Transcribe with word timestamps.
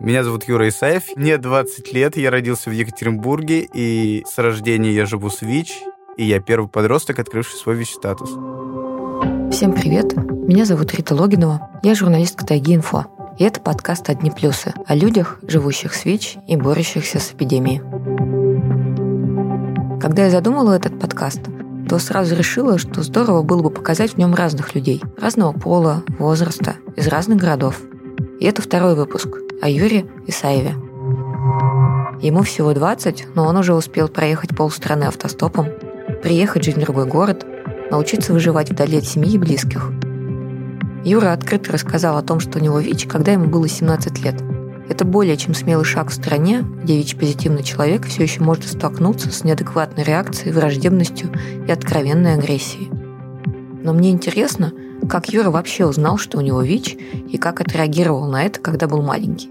Меня 0.00 0.22
зовут 0.22 0.44
Юра 0.44 0.68
Исаев, 0.68 1.16
мне 1.16 1.38
20 1.38 1.92
лет, 1.92 2.16
я 2.16 2.30
родился 2.30 2.70
в 2.70 2.72
Екатеринбурге, 2.72 3.68
и 3.74 4.24
с 4.28 4.38
рождения 4.38 4.92
я 4.92 5.06
живу 5.06 5.28
с 5.28 5.42
ВИЧ, 5.42 5.72
и 6.16 6.24
я 6.24 6.38
первый 6.40 6.68
подросток, 6.68 7.18
открывший 7.18 7.58
свой 7.58 7.74
ВИЧ-статус. 7.74 8.30
Всем 9.52 9.72
привет, 9.72 10.16
меня 10.16 10.66
зовут 10.66 10.94
Рита 10.94 11.16
Логинова, 11.16 11.68
я 11.82 11.96
журналистка 11.96 12.46
Тайги 12.46 12.76
Инфо. 12.76 13.06
И 13.38 13.44
это 13.44 13.60
подкаст 13.60 14.08
«Одни 14.08 14.30
плюсы» 14.30 14.72
о 14.86 14.94
людях, 14.94 15.40
живущих 15.42 15.94
с 15.94 16.04
ВИЧ 16.04 16.38
и 16.46 16.56
борющихся 16.56 17.18
с 17.18 17.32
эпидемией. 17.32 17.80
Когда 20.00 20.24
я 20.24 20.30
задумала 20.30 20.74
этот 20.74 21.00
подкаст, 21.00 21.40
то 21.88 21.98
сразу 21.98 22.36
решила, 22.36 22.78
что 22.78 23.02
здорово 23.02 23.42
было 23.42 23.62
бы 23.62 23.70
показать 23.70 24.12
в 24.12 24.18
нем 24.18 24.34
разных 24.34 24.76
людей, 24.76 25.02
разного 25.20 25.52
пола, 25.52 26.04
возраста, 26.20 26.76
из 26.94 27.08
разных 27.08 27.38
городов. 27.38 27.80
И 28.40 28.44
это 28.44 28.62
второй 28.62 28.94
выпуск 28.94 29.28
о 29.60 29.68
Юре 29.68 30.06
Исаеве. 30.28 30.76
Ему 32.22 32.42
всего 32.42 32.72
20, 32.72 33.34
но 33.34 33.46
он 33.46 33.56
уже 33.56 33.74
успел 33.74 34.08
проехать 34.08 34.56
полстраны 34.56 35.04
автостопом, 35.04 35.66
приехать 36.22 36.64
жить 36.64 36.76
в 36.76 36.80
другой 36.80 37.06
город, 37.06 37.44
научиться 37.90 38.32
выживать 38.32 38.70
вдали 38.70 38.98
от 38.98 39.04
семьи 39.04 39.32
и 39.32 39.38
близких. 39.38 39.90
Юра 41.04 41.32
открыто 41.32 41.72
рассказал 41.72 42.16
о 42.16 42.22
том, 42.22 42.38
что 42.38 42.58
у 42.58 42.62
него 42.62 42.78
ВИЧ, 42.78 43.06
когда 43.06 43.32
ему 43.32 43.46
было 43.46 43.66
17 43.66 44.24
лет. 44.24 44.36
Это 44.88 45.04
более 45.04 45.36
чем 45.36 45.54
смелый 45.54 45.84
шаг 45.84 46.10
в 46.10 46.14
стране, 46.14 46.64
где 46.82 46.96
ВИЧ-позитивный 46.96 47.64
человек 47.64 48.06
все 48.06 48.22
еще 48.22 48.42
может 48.42 48.64
столкнуться 48.66 49.32
с 49.32 49.42
неадекватной 49.42 50.04
реакцией, 50.04 50.52
враждебностью 50.52 51.30
и 51.66 51.72
откровенной 51.72 52.34
агрессией. 52.34 52.88
Но 53.82 53.92
мне 53.92 54.10
интересно, 54.10 54.72
как 55.08 55.28
Юра 55.28 55.50
вообще 55.50 55.86
узнал, 55.86 56.18
что 56.18 56.38
у 56.38 56.40
него 56.40 56.62
ВИЧ, 56.62 56.96
и 57.30 57.38
как 57.38 57.60
отреагировал 57.60 58.28
на 58.28 58.44
это, 58.44 58.60
когда 58.60 58.88
был 58.88 59.02
маленький. 59.02 59.50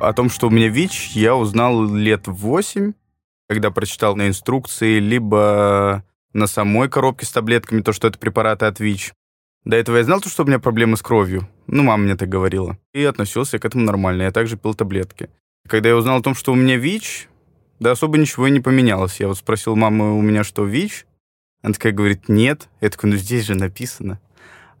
О 0.00 0.12
том, 0.12 0.30
что 0.30 0.48
у 0.48 0.50
меня 0.50 0.68
ВИЧ, 0.68 1.10
я 1.14 1.36
узнал 1.36 1.84
лет 1.84 2.26
в 2.26 2.34
8, 2.34 2.92
когда 3.48 3.70
прочитал 3.70 4.16
на 4.16 4.28
инструкции, 4.28 4.98
либо 4.98 6.04
на 6.32 6.46
самой 6.46 6.88
коробке 6.88 7.26
с 7.26 7.30
таблетками, 7.30 7.82
то, 7.82 7.92
что 7.92 8.08
это 8.08 8.18
препараты 8.18 8.66
от 8.66 8.80
ВИЧ. 8.80 9.12
До 9.64 9.76
этого 9.76 9.98
я 9.98 10.04
знал, 10.04 10.22
что 10.22 10.42
у 10.42 10.46
меня 10.46 10.58
проблемы 10.58 10.96
с 10.96 11.02
кровью. 11.02 11.48
Ну, 11.66 11.82
мама 11.82 12.04
мне 12.04 12.16
так 12.16 12.28
говорила. 12.28 12.78
И 12.94 13.04
относился 13.04 13.58
к 13.58 13.64
этому 13.64 13.84
нормально. 13.84 14.22
Я 14.22 14.30
также 14.30 14.56
пил 14.56 14.74
таблетки. 14.74 15.28
Когда 15.68 15.90
я 15.90 15.96
узнал 15.96 16.18
о 16.18 16.22
том, 16.22 16.34
что 16.34 16.52
у 16.52 16.54
меня 16.54 16.76
ВИЧ, 16.76 17.28
да 17.78 17.90
особо 17.90 18.16
ничего 18.16 18.46
и 18.46 18.50
не 18.50 18.60
поменялось. 18.60 19.20
Я 19.20 19.28
вот 19.28 19.38
спросил 19.38 19.76
мамы, 19.76 20.16
у 20.16 20.22
меня 20.22 20.44
что, 20.44 20.64
ВИЧ? 20.64 21.06
Она 21.62 21.74
такая 21.74 21.92
говорит, 21.92 22.28
нет. 22.28 22.68
Я 22.80 22.90
такой, 22.90 23.10
ну 23.10 23.16
здесь 23.16 23.44
же 23.44 23.54
написано. 23.54 24.18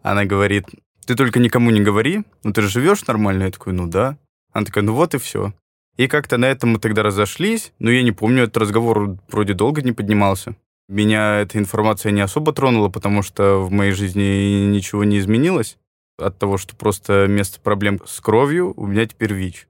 Она 0.02 0.24
говорит, 0.24 0.66
ты 1.06 1.14
только 1.14 1.38
никому 1.38 1.70
не 1.70 1.80
говори, 1.80 2.22
ну 2.42 2.52
ты 2.52 2.62
же 2.62 2.68
живешь 2.68 3.06
нормально. 3.06 3.44
Я 3.44 3.50
такой, 3.50 3.72
ну 3.72 3.86
да. 3.86 4.16
Она 4.52 4.64
такая, 4.64 4.84
ну 4.84 4.94
вот 4.94 5.14
и 5.14 5.18
все. 5.18 5.52
И 5.96 6.06
как-то 6.06 6.38
на 6.38 6.46
этом 6.46 6.70
мы 6.70 6.78
тогда 6.78 7.02
разошлись, 7.02 7.72
но 7.78 7.90
я 7.90 8.02
не 8.02 8.12
помню, 8.12 8.44
этот 8.44 8.56
разговор 8.56 9.16
вроде 9.28 9.52
долго 9.52 9.82
не 9.82 9.92
поднимался. 9.92 10.54
Меня 10.88 11.40
эта 11.40 11.58
информация 11.58 12.10
не 12.10 12.20
особо 12.20 12.52
тронула, 12.52 12.88
потому 12.88 13.22
что 13.22 13.58
в 13.58 13.70
моей 13.70 13.92
жизни 13.92 14.64
ничего 14.66 15.04
не 15.04 15.18
изменилось 15.18 15.76
от 16.18 16.38
того, 16.38 16.58
что 16.58 16.74
просто 16.74 17.26
вместо 17.28 17.60
проблем 17.60 18.00
с 18.06 18.20
кровью 18.20 18.72
у 18.76 18.86
меня 18.86 19.06
теперь 19.06 19.32
ВИЧ. 19.32 19.66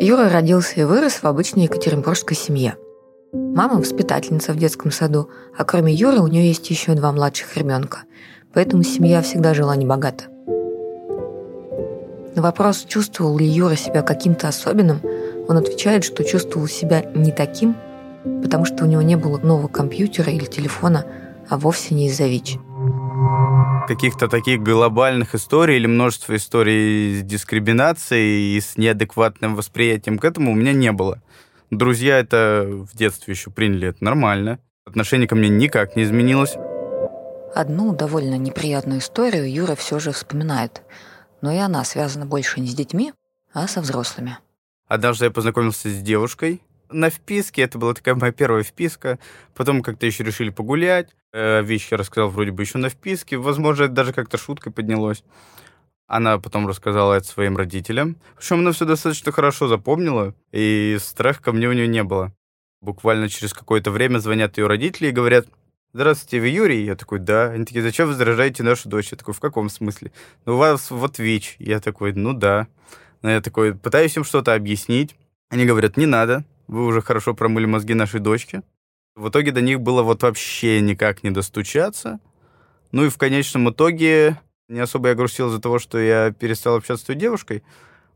Юра 0.00 0.28
родился 0.28 0.80
и 0.80 0.84
вырос 0.84 1.22
в 1.22 1.24
обычной 1.24 1.64
екатеринбургской 1.64 2.36
семье. 2.36 2.76
Мама 3.34 3.78
воспитательница 3.78 4.52
в 4.52 4.56
детском 4.56 4.92
саду, 4.92 5.28
а 5.58 5.64
кроме 5.64 5.92
Юры 5.92 6.20
у 6.20 6.28
нее 6.28 6.46
есть 6.46 6.70
еще 6.70 6.94
два 6.94 7.10
младших 7.10 7.56
ребенка. 7.56 8.04
Поэтому 8.52 8.84
семья 8.84 9.22
всегда 9.22 9.54
жила 9.54 9.74
небогато. 9.74 10.26
На 12.36 12.42
вопрос, 12.42 12.84
чувствовал 12.88 13.36
ли 13.36 13.44
Юра 13.44 13.74
себя 13.74 14.02
каким-то 14.02 14.46
особенным, 14.46 15.00
он 15.48 15.56
отвечает, 15.56 16.04
что 16.04 16.22
чувствовал 16.22 16.68
себя 16.68 17.02
не 17.14 17.32
таким, 17.32 17.74
потому 18.40 18.64
что 18.64 18.84
у 18.84 18.86
него 18.86 19.02
не 19.02 19.16
было 19.16 19.38
нового 19.38 19.66
компьютера 19.66 20.30
или 20.30 20.44
телефона, 20.44 21.04
а 21.48 21.58
вовсе 21.58 21.96
не 21.96 22.06
из-за 22.06 22.26
ВИЧ. 22.26 22.58
Каких-то 23.88 24.28
таких 24.28 24.62
глобальных 24.62 25.34
историй 25.34 25.76
или 25.76 25.86
множество 25.86 26.36
историй 26.36 27.18
с 27.18 27.22
дискриминацией 27.22 28.56
и 28.56 28.60
с 28.60 28.76
неадекватным 28.76 29.56
восприятием 29.56 30.18
к 30.18 30.24
этому 30.24 30.52
у 30.52 30.54
меня 30.54 30.72
не 30.72 30.92
было. 30.92 31.20
Друзья 31.76 32.20
это 32.20 32.66
в 32.68 32.96
детстве 32.96 33.34
еще 33.34 33.50
приняли, 33.50 33.88
это 33.88 34.04
нормально. 34.04 34.60
Отношение 34.84 35.26
ко 35.26 35.34
мне 35.34 35.48
никак 35.48 35.96
не 35.96 36.04
изменилось. 36.04 36.54
Одну 37.52 37.92
довольно 37.92 38.36
неприятную 38.36 39.00
историю 39.00 39.52
Юра 39.52 39.74
все 39.74 39.98
же 39.98 40.12
вспоминает. 40.12 40.82
Но 41.40 41.50
и 41.50 41.56
она 41.56 41.82
связана 41.84 42.26
больше 42.26 42.60
не 42.60 42.68
с 42.68 42.74
детьми, 42.74 43.12
а 43.52 43.66
со 43.66 43.80
взрослыми. 43.80 44.38
Однажды 44.86 45.24
я 45.24 45.30
познакомился 45.32 45.88
с 45.88 46.00
девушкой 46.00 46.62
на 46.90 47.10
вписке. 47.10 47.62
Это 47.62 47.76
была 47.76 47.92
такая 47.94 48.14
моя 48.14 48.32
первая 48.32 48.62
вписка. 48.62 49.18
Потом 49.54 49.82
как-то 49.82 50.06
еще 50.06 50.22
решили 50.22 50.50
погулять. 50.50 51.10
Э, 51.32 51.60
вещи 51.62 51.88
я 51.90 51.96
рассказал 51.96 52.30
вроде 52.30 52.52
бы 52.52 52.62
еще 52.62 52.78
на 52.78 52.88
вписке. 52.88 53.36
Возможно, 53.36 53.84
это 53.84 53.94
даже 53.94 54.12
как-то 54.12 54.38
шуткой 54.38 54.72
поднялось. 54.72 55.24
Она 56.14 56.38
потом 56.38 56.68
рассказала 56.68 57.14
это 57.14 57.26
своим 57.26 57.56
родителям. 57.56 58.14
Причем 58.36 58.60
она 58.60 58.70
все 58.70 58.84
достаточно 58.84 59.32
хорошо 59.32 59.66
запомнила, 59.66 60.32
и 60.52 60.96
страха 61.00 61.42
ко 61.42 61.50
мне 61.50 61.66
у 61.66 61.72
нее 61.72 61.88
не 61.88 62.04
было. 62.04 62.32
Буквально 62.80 63.28
через 63.28 63.52
какое-то 63.52 63.90
время 63.90 64.20
звонят 64.20 64.56
ее 64.56 64.68
родители 64.68 65.08
и 65.08 65.10
говорят, 65.10 65.48
«Здравствуйте, 65.92 66.38
вы 66.38 66.50
Юрий?» 66.50 66.84
Я 66.84 66.94
такой, 66.94 67.18
«Да». 67.18 67.50
Они 67.50 67.64
такие, 67.64 67.82
«Зачем 67.82 68.06
вы 68.06 68.14
заражаете 68.14 68.62
нашу 68.62 68.88
дочь?» 68.88 69.08
Я 69.10 69.18
такой, 69.18 69.34
«В 69.34 69.40
каком 69.40 69.68
смысле?» 69.68 70.12
«Ну, 70.46 70.54
у 70.54 70.56
вас 70.56 70.92
вот 70.92 71.18
ВИЧ». 71.18 71.56
Я 71.58 71.80
такой, 71.80 72.12
«Ну 72.12 72.32
да». 72.32 72.68
Но 73.22 73.30
я 73.32 73.40
такой, 73.40 73.74
пытаюсь 73.74 74.16
им 74.16 74.22
что-то 74.22 74.54
объяснить. 74.54 75.16
Они 75.48 75.64
говорят, 75.64 75.96
«Не 75.96 76.06
надо, 76.06 76.44
вы 76.68 76.86
уже 76.86 77.02
хорошо 77.02 77.34
промыли 77.34 77.66
мозги 77.66 77.94
нашей 77.94 78.20
дочки». 78.20 78.62
В 79.16 79.30
итоге 79.30 79.50
до 79.50 79.62
них 79.62 79.80
было 79.80 80.04
вот 80.04 80.22
вообще 80.22 80.80
никак 80.80 81.24
не 81.24 81.32
достучаться. 81.32 82.20
Ну 82.92 83.04
и 83.04 83.08
в 83.08 83.18
конечном 83.18 83.68
итоге 83.70 84.38
не 84.68 84.80
особо 84.80 85.08
я 85.08 85.14
грустил 85.14 85.48
из-за 85.48 85.60
того, 85.60 85.78
что 85.78 85.98
я 85.98 86.32
перестал 86.32 86.76
общаться 86.76 87.04
с 87.04 87.06
той 87.06 87.16
девушкой. 87.16 87.62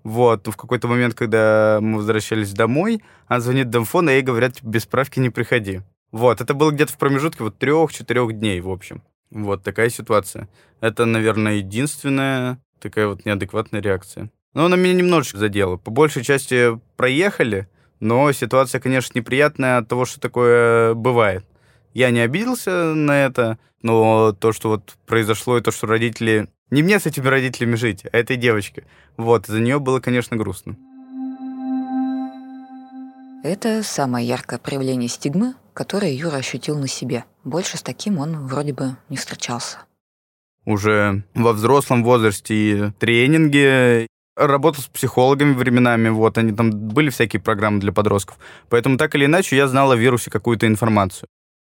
Вот, 0.05 0.47
в 0.47 0.57
какой-то 0.57 0.89
момент, 0.89 1.15
когда 1.15 1.79
мы 1.83 1.99
возвращались 1.99 2.53
домой, 2.53 3.03
она 3.27 3.41
звонит 3.41 3.71
домфон, 3.71 4.09
и 4.09 4.15
ей 4.15 4.23
говорят, 4.23 4.55
типа, 4.55 4.69
без 4.69 4.85
справки 4.85 5.19
не 5.19 5.31
приходи. 5.31 5.83
Вот, 6.13 6.41
это 6.41 6.55
было 6.55 6.71
где-то 6.71 6.93
в 6.93 6.99
промежутке 6.99 7.45
вот 7.45 7.59
трех-четырех 7.59 8.33
дней, 8.33 8.61
в 8.61 8.71
общем. 8.71 9.03
Вот 9.31 9.63
такая 9.63 9.91
ситуация. 9.91 10.49
Это, 10.81 11.05
наверное, 11.05 11.57
единственная 11.57 12.59
такая 12.81 13.09
вот 13.09 13.27
неадекватная 13.27 13.83
реакция. 13.83 14.31
Но 14.55 14.65
она 14.65 14.77
меня 14.77 14.95
немножечко 14.95 15.39
задела. 15.39 15.77
По 15.77 15.91
большей 15.91 16.25
части 16.25 16.81
проехали, 16.97 17.69
но 18.01 18.33
ситуация, 18.33 18.81
конечно, 18.81 19.19
неприятная 19.19 19.79
от 19.79 19.89
того, 19.89 20.05
что 20.05 20.21
такое 20.21 20.95
бывает. 20.95 21.45
Я 21.95 22.11
не 22.11 22.21
обиделся 22.21 22.95
на 22.95 23.25
это, 23.25 23.59
но 23.83 24.33
то, 24.33 24.53
что 24.53 24.69
вот 24.71 24.97
произошло, 25.07 25.59
и 25.59 25.63
то, 25.63 25.71
что 25.71 25.87
родители... 25.87 26.49
Не 26.71 26.83
мне 26.83 27.01
с 27.01 27.07
этими 27.07 27.27
родителями 27.27 27.77
жить, 27.77 28.05
а 28.13 28.17
этой 28.17 28.37
девочке. 28.37 28.85
Вот, 29.17 29.47
за 29.47 29.59
нее 29.59 29.79
было, 29.79 30.01
конечно, 30.01 30.37
грустно. 30.37 30.77
Это 33.43 33.83
самое 33.83 34.27
яркое 34.27 34.59
проявление 34.59 35.09
стигмы, 35.09 35.55
которое 35.73 36.13
Юра 36.13 36.37
ощутил 36.37 36.79
на 36.79 36.89
себе. 36.89 37.25
Больше 37.45 37.79
с 37.79 37.83
таким 37.83 38.19
он 38.19 38.47
вроде 38.47 38.75
бы 38.75 38.97
не 39.09 39.17
встречался. 39.17 39.79
Уже 40.67 41.25
во 41.35 41.53
взрослом 41.53 42.05
возрасте 42.05 42.55
и 42.55 42.91
тренинги, 42.99 44.07
работал 44.37 44.83
с 44.83 44.87
психологами 44.87 45.55
временами, 45.55 46.09
вот, 46.09 46.39
они 46.39 46.53
там 46.53 46.71
были 46.71 47.11
всякие 47.11 47.41
программы 47.41 47.81
для 47.81 47.93
подростков. 47.93 48.39
Поэтому 48.69 48.99
так 48.99 49.15
или 49.15 49.25
иначе 49.25 49.57
я 49.57 49.69
знал 49.69 49.91
о 49.91 49.97
вирусе 49.97 50.31
какую-то 50.31 50.67
информацию. 50.67 51.29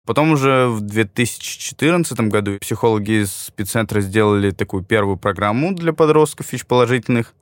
Потом 0.05 0.33
уже 0.33 0.67
в 0.67 0.81
2014 0.81 2.21
году 2.23 2.59
психологи 2.59 3.23
из 3.23 3.33
спеццентра 3.33 4.01
сделали 4.01 4.51
такую 4.51 4.83
первую 4.83 5.17
программу 5.17 5.73
для 5.75 5.93
подростков 5.93 6.53
ВИЧ-положительных. 6.53 7.35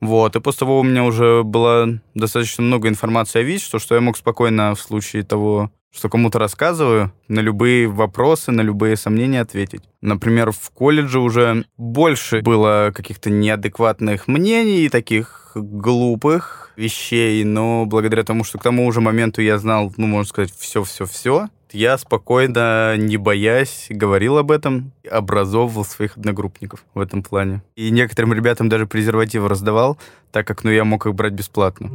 Вот, 0.00 0.34
и 0.34 0.40
после 0.40 0.60
того 0.60 0.80
у 0.80 0.82
меня 0.82 1.04
уже 1.04 1.42
было 1.44 2.00
достаточно 2.14 2.64
много 2.64 2.88
информации 2.88 3.40
о 3.40 3.42
ВИЧ, 3.42 3.62
что, 3.62 3.78
что 3.78 3.94
я 3.94 4.00
мог 4.00 4.16
спокойно 4.16 4.74
в 4.74 4.80
случае 4.80 5.22
того, 5.22 5.70
что 5.92 6.08
кому-то 6.08 6.38
рассказываю, 6.38 7.12
на 7.28 7.40
любые 7.40 7.86
вопросы, 7.86 8.50
на 8.50 8.62
любые 8.62 8.96
сомнения 8.96 9.40
ответить. 9.40 9.82
Например, 10.00 10.52
в 10.52 10.70
колледже 10.70 11.20
уже 11.20 11.64
больше 11.76 12.40
было 12.40 12.92
каких-то 12.94 13.30
неадекватных 13.30 14.26
мнений, 14.26 14.88
таких 14.88 15.52
глупых 15.54 16.72
вещей, 16.76 17.44
но 17.44 17.84
благодаря 17.86 18.22
тому, 18.22 18.42
что 18.42 18.58
к 18.58 18.62
тому 18.62 18.86
уже 18.86 19.00
моменту 19.00 19.42
я 19.42 19.58
знал, 19.58 19.92
ну, 19.96 20.06
можно 20.06 20.28
сказать, 20.28 20.52
все-все-все, 20.56 21.48
я 21.72 21.98
спокойно, 21.98 22.96
не 22.96 23.16
боясь, 23.16 23.86
говорил 23.90 24.38
об 24.38 24.50
этом, 24.50 24.92
образовывал 25.10 25.84
своих 25.84 26.16
одногруппников 26.16 26.84
в 26.94 27.00
этом 27.00 27.22
плане. 27.22 27.62
И 27.76 27.90
некоторым 27.90 28.32
ребятам 28.32 28.68
даже 28.68 28.86
презервативы 28.86 29.48
раздавал, 29.48 29.98
так 30.32 30.46
как 30.46 30.64
ну, 30.64 30.70
я 30.70 30.84
мог 30.84 31.06
их 31.06 31.14
брать 31.14 31.32
бесплатно. 31.32 31.90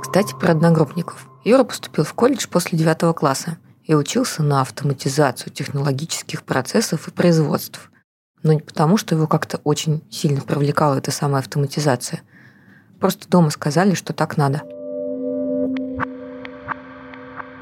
Кстати, 0.00 0.34
про 0.38 0.52
одногруппников. 0.52 1.26
Юра 1.44 1.64
поступил 1.64 2.04
в 2.04 2.14
колледж 2.14 2.46
после 2.48 2.78
девятого 2.78 3.12
класса 3.12 3.58
и 3.84 3.94
учился 3.94 4.42
на 4.42 4.60
автоматизацию 4.60 5.52
технологических 5.52 6.42
процессов 6.42 7.08
и 7.08 7.10
производств. 7.10 7.90
но 8.42 8.52
не 8.52 8.60
потому, 8.60 8.96
что 8.96 9.14
его 9.14 9.26
как-то 9.26 9.58
очень 9.64 10.02
сильно 10.10 10.40
привлекала 10.40 10.96
эта 10.96 11.10
самая 11.10 11.40
автоматизация. 11.40 12.22
Просто 13.00 13.28
дома 13.28 13.50
сказали, 13.50 13.94
что 13.94 14.12
так 14.12 14.36
надо. 14.36 14.62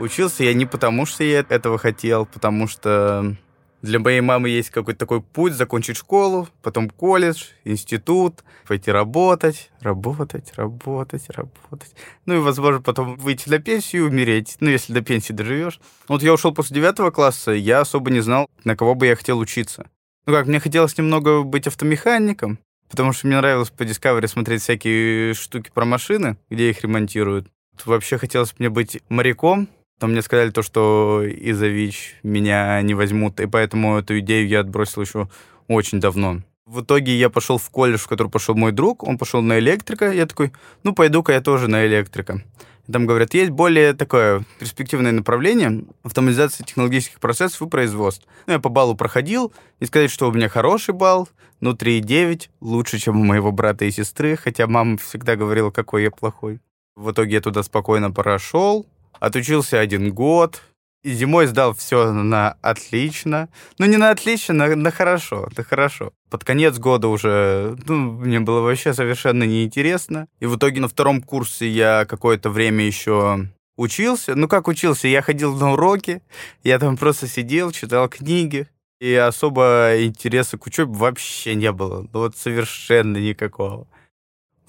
Учился 0.02 0.42
я 0.42 0.52
не 0.52 0.66
потому, 0.66 1.06
что 1.06 1.22
я 1.22 1.46
этого 1.48 1.78
хотел, 1.78 2.26
потому 2.26 2.66
что 2.66 3.36
для 3.82 4.00
моей 4.00 4.20
мамы 4.20 4.48
есть 4.48 4.70
какой-то 4.70 4.98
такой 4.98 5.22
путь 5.22 5.52
закончить 5.52 5.96
школу, 5.96 6.48
потом 6.60 6.90
колледж, 6.90 7.44
институт, 7.62 8.42
пойти 8.66 8.90
работать, 8.90 9.70
работать, 9.78 10.54
работать, 10.56 11.30
работать. 11.30 11.94
Ну 12.26 12.34
и, 12.34 12.38
возможно, 12.38 12.82
потом 12.82 13.14
выйти 13.14 13.48
на 13.48 13.60
пенсию 13.60 14.02
и 14.02 14.08
умереть, 14.08 14.56
ну, 14.58 14.70
если 14.70 14.92
до 14.92 15.02
пенсии 15.02 15.32
доживешь. 15.32 15.78
Вот 16.08 16.24
я 16.24 16.32
ушел 16.32 16.52
после 16.52 16.74
девятого 16.74 17.12
класса, 17.12 17.52
я 17.52 17.82
особо 17.82 18.10
не 18.10 18.22
знал, 18.22 18.48
на 18.64 18.74
кого 18.74 18.96
бы 18.96 19.06
я 19.06 19.14
хотел 19.14 19.38
учиться. 19.38 19.88
Ну 20.26 20.32
как, 20.32 20.48
мне 20.48 20.58
хотелось 20.58 20.98
немного 20.98 21.44
быть 21.44 21.68
автомехаником, 21.68 22.58
потому 22.90 23.12
что 23.12 23.28
мне 23.28 23.36
нравилось 23.36 23.70
по 23.70 23.84
Discovery 23.84 24.26
смотреть 24.26 24.62
всякие 24.62 25.34
штуки 25.34 25.70
про 25.72 25.84
машины, 25.84 26.38
где 26.50 26.70
их 26.70 26.82
ремонтируют. 26.82 27.46
Вообще 27.84 28.18
хотелось 28.18 28.58
мне 28.58 28.68
быть 28.68 29.00
моряком, 29.08 29.68
но 30.02 30.08
мне 30.08 30.22
сказали 30.22 30.50
то, 30.50 30.62
что 30.62 31.22
из-за 31.22 31.68
ВИЧ 31.68 32.16
меня 32.22 32.82
не 32.82 32.94
возьмут, 32.94 33.40
и 33.40 33.46
поэтому 33.46 33.98
эту 33.98 34.18
идею 34.18 34.48
я 34.48 34.60
отбросил 34.60 35.02
еще 35.02 35.28
очень 35.68 36.00
давно. 36.00 36.42
В 36.66 36.82
итоге 36.82 37.16
я 37.16 37.30
пошел 37.30 37.58
в 37.58 37.70
колледж, 37.70 38.00
в 38.00 38.08
который 38.08 38.28
пошел 38.28 38.54
мой 38.54 38.72
друг, 38.72 39.02
он 39.02 39.18
пошел 39.18 39.42
на 39.42 39.58
электрика, 39.58 40.12
я 40.12 40.26
такой, 40.26 40.52
ну, 40.82 40.94
пойду-ка 40.94 41.32
я 41.32 41.40
тоже 41.40 41.68
на 41.68 41.86
электрика. 41.86 42.42
И 42.86 42.92
там 42.92 43.06
говорят, 43.06 43.34
есть 43.34 43.50
более 43.50 43.92
такое 43.92 44.44
перспективное 44.58 45.12
направление 45.12 45.84
автоматизация 46.02 46.64
технологических 46.64 47.20
процессов 47.20 47.62
и 47.62 47.68
производств. 47.68 48.26
Ну, 48.46 48.54
я 48.54 48.58
по 48.58 48.68
баллу 48.68 48.96
проходил, 48.96 49.52
не 49.80 49.86
сказать, 49.86 50.10
что 50.10 50.28
у 50.28 50.32
меня 50.32 50.48
хороший 50.48 50.94
балл, 50.94 51.28
но 51.60 51.72
3,9 51.72 52.48
лучше, 52.60 52.98
чем 52.98 53.20
у 53.20 53.24
моего 53.24 53.52
брата 53.52 53.84
и 53.84 53.90
сестры, 53.92 54.36
хотя 54.36 54.66
мама 54.66 54.96
всегда 54.98 55.36
говорила, 55.36 55.70
какой 55.70 56.02
я 56.02 56.10
плохой. 56.10 56.60
В 56.96 57.12
итоге 57.12 57.34
я 57.34 57.40
туда 57.40 57.62
спокойно 57.62 58.10
прошел, 58.10 58.86
Отучился 59.20 59.80
один 59.80 60.12
год. 60.12 60.62
И 61.02 61.12
зимой 61.14 61.48
сдал 61.48 61.74
все 61.74 62.12
на 62.12 62.56
отлично. 62.62 63.48
Ну, 63.78 63.86
не 63.86 63.96
на 63.96 64.10
отлично, 64.10 64.54
на, 64.54 64.76
на 64.76 64.92
хорошо. 64.92 65.48
Да 65.56 65.64
хорошо. 65.64 66.12
Под 66.30 66.44
конец 66.44 66.78
года 66.78 67.08
уже, 67.08 67.76
ну, 67.86 68.12
мне 68.12 68.38
было 68.38 68.60
вообще 68.60 68.94
совершенно 68.94 69.42
неинтересно. 69.42 70.28
И 70.38 70.46
в 70.46 70.56
итоге 70.56 70.80
на 70.80 70.86
втором 70.86 71.20
курсе 71.20 71.68
я 71.68 72.04
какое-то 72.04 72.50
время 72.50 72.84
еще 72.84 73.48
учился. 73.76 74.36
Ну, 74.36 74.46
как 74.46 74.68
учился? 74.68 75.08
Я 75.08 75.22
ходил 75.22 75.56
на 75.56 75.72
уроки, 75.72 76.22
я 76.62 76.78
там 76.78 76.96
просто 76.96 77.26
сидел, 77.26 77.72
читал 77.72 78.08
книги. 78.08 78.68
И 79.00 79.12
особо 79.14 79.94
интереса 79.98 80.56
к 80.56 80.66
учебе 80.66 80.92
вообще 80.92 81.56
не 81.56 81.72
было. 81.72 82.02
Ну, 82.12 82.20
вот 82.20 82.36
совершенно 82.36 83.16
никакого. 83.16 83.88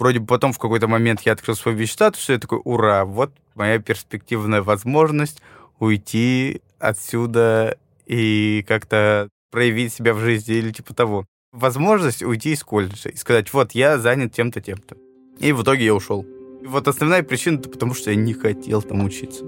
Вроде 0.04 0.20
бы 0.20 0.26
потом 0.26 0.52
в 0.52 0.60
какой-то 0.60 0.90
момент 0.90 1.22
я 1.22 1.32
открыл 1.32 1.56
свой 1.56 1.76
ВИЧ-статус, 1.76 2.28
и 2.28 2.34
я 2.34 2.38
такой, 2.38 2.60
ура, 2.66 3.06
вот 3.06 3.32
моя 3.56 3.80
перспективная 3.80 4.62
возможность 4.62 5.42
уйти 5.80 6.62
отсюда 6.78 7.78
и 8.06 8.66
как-то 8.68 9.30
проявить 9.50 9.94
себя 9.94 10.14
в 10.14 10.20
жизни 10.20 10.56
или 10.56 10.74
типа 10.74 10.94
того. 10.94 11.26
Возможность 11.54 12.22
уйти 12.22 12.52
из 12.52 12.66
колледжа 12.66 13.08
и 13.12 13.16
сказать, 13.16 13.54
вот, 13.54 13.72
я 13.72 13.98
занят 13.98 14.34
тем-то, 14.34 14.60
тем-то. 14.60 14.98
И 15.40 15.54
в 15.54 15.64
итоге 15.64 15.86
я 15.86 15.96
ушел. 15.96 16.26
И 16.62 16.66
вот 16.66 16.86
основная 16.90 17.24
причина, 17.24 17.60
это 17.60 17.70
потому 17.70 17.94
что 17.94 18.12
я 18.12 18.18
не 18.18 18.34
хотел 18.34 18.82
там 18.82 19.06
учиться. 19.06 19.46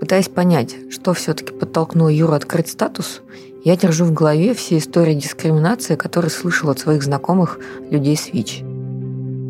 Пытаясь 0.00 0.28
понять, 0.28 0.74
что 0.90 1.14
все-таки 1.14 1.52
подтолкнуло 1.52 2.08
Юру 2.08 2.32
открыть 2.32 2.66
статус, 2.66 3.22
я 3.64 3.76
держу 3.76 4.04
в 4.04 4.12
голове 4.12 4.52
все 4.52 4.78
истории 4.78 5.14
дискриминации, 5.14 5.94
которые 5.94 6.32
слышал 6.32 6.70
от 6.70 6.80
своих 6.80 7.04
знакомых 7.04 7.60
людей 7.88 8.16
с 8.16 8.32
ВИЧ– 8.32 8.64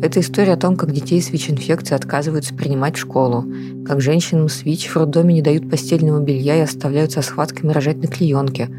это 0.01 0.19
история 0.19 0.53
о 0.53 0.57
том, 0.57 0.75
как 0.75 0.91
детей 0.91 1.21
с 1.21 1.31
ВИЧ-инфекцией 1.31 1.95
отказываются 1.97 2.53
принимать 2.53 2.95
в 2.95 2.99
школу, 2.99 3.45
как 3.85 4.01
женщинам 4.01 4.49
с 4.49 4.63
ВИЧ 4.63 4.89
в 4.89 4.97
роддоме 4.97 5.33
не 5.33 5.41
дают 5.41 5.69
постельного 5.69 6.19
белья 6.19 6.57
и 6.57 6.61
оставляют 6.61 7.11
со 7.11 7.21
схватками 7.21 7.71
рожать 7.71 7.97
на 7.97 8.07
клеенке. 8.07 8.69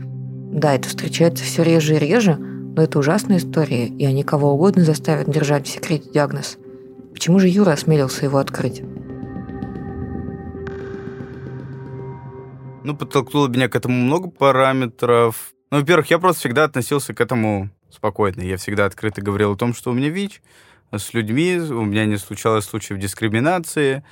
Да, 0.53 0.75
это 0.75 0.89
встречается 0.89 1.45
все 1.45 1.63
реже 1.63 1.97
и 1.97 1.99
реже, 1.99 2.37
но 2.37 2.83
это 2.83 2.99
ужасная 2.99 3.39
история, 3.39 3.87
и 3.87 4.05
они 4.05 4.23
кого 4.23 4.53
угодно 4.53 4.85
заставят 4.85 5.31
держать 5.31 5.67
в 5.67 5.71
секрете 5.71 6.11
диагноз. 6.13 6.59
Почему 7.13 7.39
же 7.39 7.49
Юра 7.49 7.73
осмелился 7.73 8.27
его 8.27 8.39
открыть? 8.39 8.83
Ну, 12.85 12.95
подтолкнуло 12.95 13.49
меня 13.49 13.69
к 13.69 13.75
этому 13.75 13.97
много 13.97 14.31
параметров. 14.31 15.55
Ну, 15.71 15.81
во-первых, 15.81 16.11
я 16.11 16.19
просто 16.19 16.41
всегда 16.41 16.65
относился 16.65 17.15
к 17.15 17.21
этому 17.21 17.71
спокойно. 17.91 18.43
Я 18.43 18.59
всегда 18.59 18.85
открыто 18.85 19.23
говорил 19.23 19.53
о 19.53 19.57
том, 19.57 19.75
что 19.75 19.91
у 19.91 19.95
меня 19.95 20.11
ВИЧ, 20.11 20.41
с 20.93 21.15
людьми, 21.15 21.57
у 21.57 21.85
меня 21.85 22.05
не 22.07 22.17
случалось 22.17 22.65
случаев 22.65 22.99
дискриминации, 22.99 24.03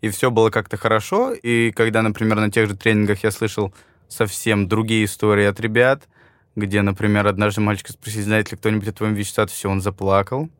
и 0.00 0.08
все 0.08 0.30
было 0.30 0.50
как-то 0.50 0.76
хорошо. 0.76 1.32
И 1.32 1.72
когда, 1.72 2.02
например, 2.02 2.36
на 2.36 2.50
тех 2.50 2.68
же 2.68 2.76
тренингах 2.76 3.22
я 3.24 3.30
слышал 3.30 3.72
совсем 4.08 4.68
другие 4.68 5.04
истории 5.04 5.44
от 5.44 5.60
ребят, 5.60 6.08
где, 6.56 6.82
например, 6.82 7.26
однажды 7.26 7.60
мальчик 7.60 7.88
спросил, 7.90 8.22
знает 8.22 8.50
ли 8.50 8.58
кто-нибудь 8.58 8.88
о 8.88 8.92
твоем 8.92 9.14
ВИЧ-статусе, 9.14 9.68
он 9.68 9.80
заплакал. 9.80 10.50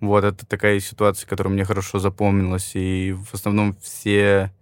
Вот, 0.00 0.24
это 0.24 0.46
такая 0.46 0.80
ситуация, 0.80 1.28
которая 1.28 1.52
мне 1.52 1.64
хорошо 1.64 1.98
запомнилась. 1.98 2.72
И 2.74 3.12
в 3.12 3.34
основном 3.34 3.76
все 3.80 4.52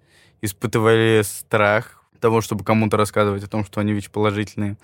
испытывали 0.42 1.22
страх 1.24 2.02
того, 2.20 2.40
чтобы 2.40 2.64
кому-то 2.64 2.96
рассказывать 2.96 3.44
о 3.44 3.48
том, 3.48 3.64
что 3.64 3.80
они 3.80 3.92
ВИЧ-положительные. 3.92 4.76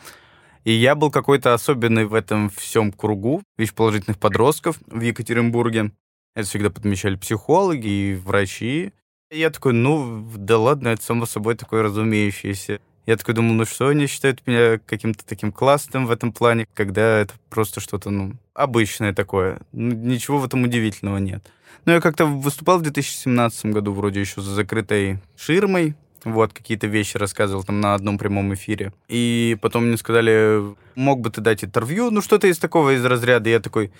И 0.64 0.72
я 0.72 0.94
был 0.94 1.10
какой-то 1.10 1.54
особенный 1.54 2.04
в 2.04 2.14
этом 2.14 2.50
всем 2.50 2.92
кругу 2.92 3.42
ВИЧ-положительных 3.58 4.18
подростков 4.18 4.78
в 4.86 5.00
Екатеринбурге. 5.00 5.92
Это 6.34 6.48
всегда 6.48 6.70
подмечали 6.70 7.16
психологи 7.16 7.88
и 7.88 8.14
врачи. 8.14 8.92
И 9.30 9.38
я 9.38 9.50
такой, 9.50 9.72
ну, 9.72 10.24
да 10.36 10.58
ладно, 10.58 10.88
это 10.88 11.02
само 11.02 11.26
собой 11.26 11.56
такое 11.56 11.82
разумеющееся. 11.82 12.80
Я 13.06 13.16
такой 13.16 13.34
думал, 13.34 13.54
ну 13.54 13.64
что 13.64 13.88
они 13.88 14.06
считают 14.06 14.46
меня 14.46 14.78
каким-то 14.78 15.26
таким 15.26 15.50
классным 15.50 16.06
в 16.06 16.12
этом 16.12 16.32
плане, 16.32 16.68
когда 16.72 17.18
это 17.18 17.34
просто 17.50 17.80
что-то, 17.80 18.10
ну, 18.10 18.34
обычное 18.54 19.12
такое. 19.12 19.60
Ну, 19.72 19.92
ничего 19.94 20.38
в 20.38 20.44
этом 20.44 20.62
удивительного 20.62 21.18
нет. 21.18 21.44
Но 21.84 21.92
я 21.92 22.00
как-то 22.00 22.26
выступал 22.26 22.78
в 22.78 22.82
2017 22.82 23.66
году 23.66 23.92
вроде 23.92 24.20
еще 24.20 24.40
за 24.40 24.54
закрытой 24.54 25.18
ширмой, 25.36 25.96
вот, 26.24 26.52
какие-то 26.52 26.86
вещи 26.86 27.16
рассказывал 27.16 27.64
там 27.64 27.80
на 27.80 27.94
одном 27.94 28.18
прямом 28.18 28.54
эфире. 28.54 28.92
И 29.08 29.56
потом 29.60 29.86
мне 29.86 29.96
сказали, 29.96 30.74
мог 30.94 31.20
бы 31.20 31.30
ты 31.30 31.40
дать 31.40 31.64
интервью? 31.64 32.10
Ну, 32.10 32.20
что-то 32.20 32.46
из 32.46 32.58
такого 32.58 32.94
из 32.94 33.04
разряда. 33.04 33.50
Я 33.50 33.60
такой, 33.60 33.92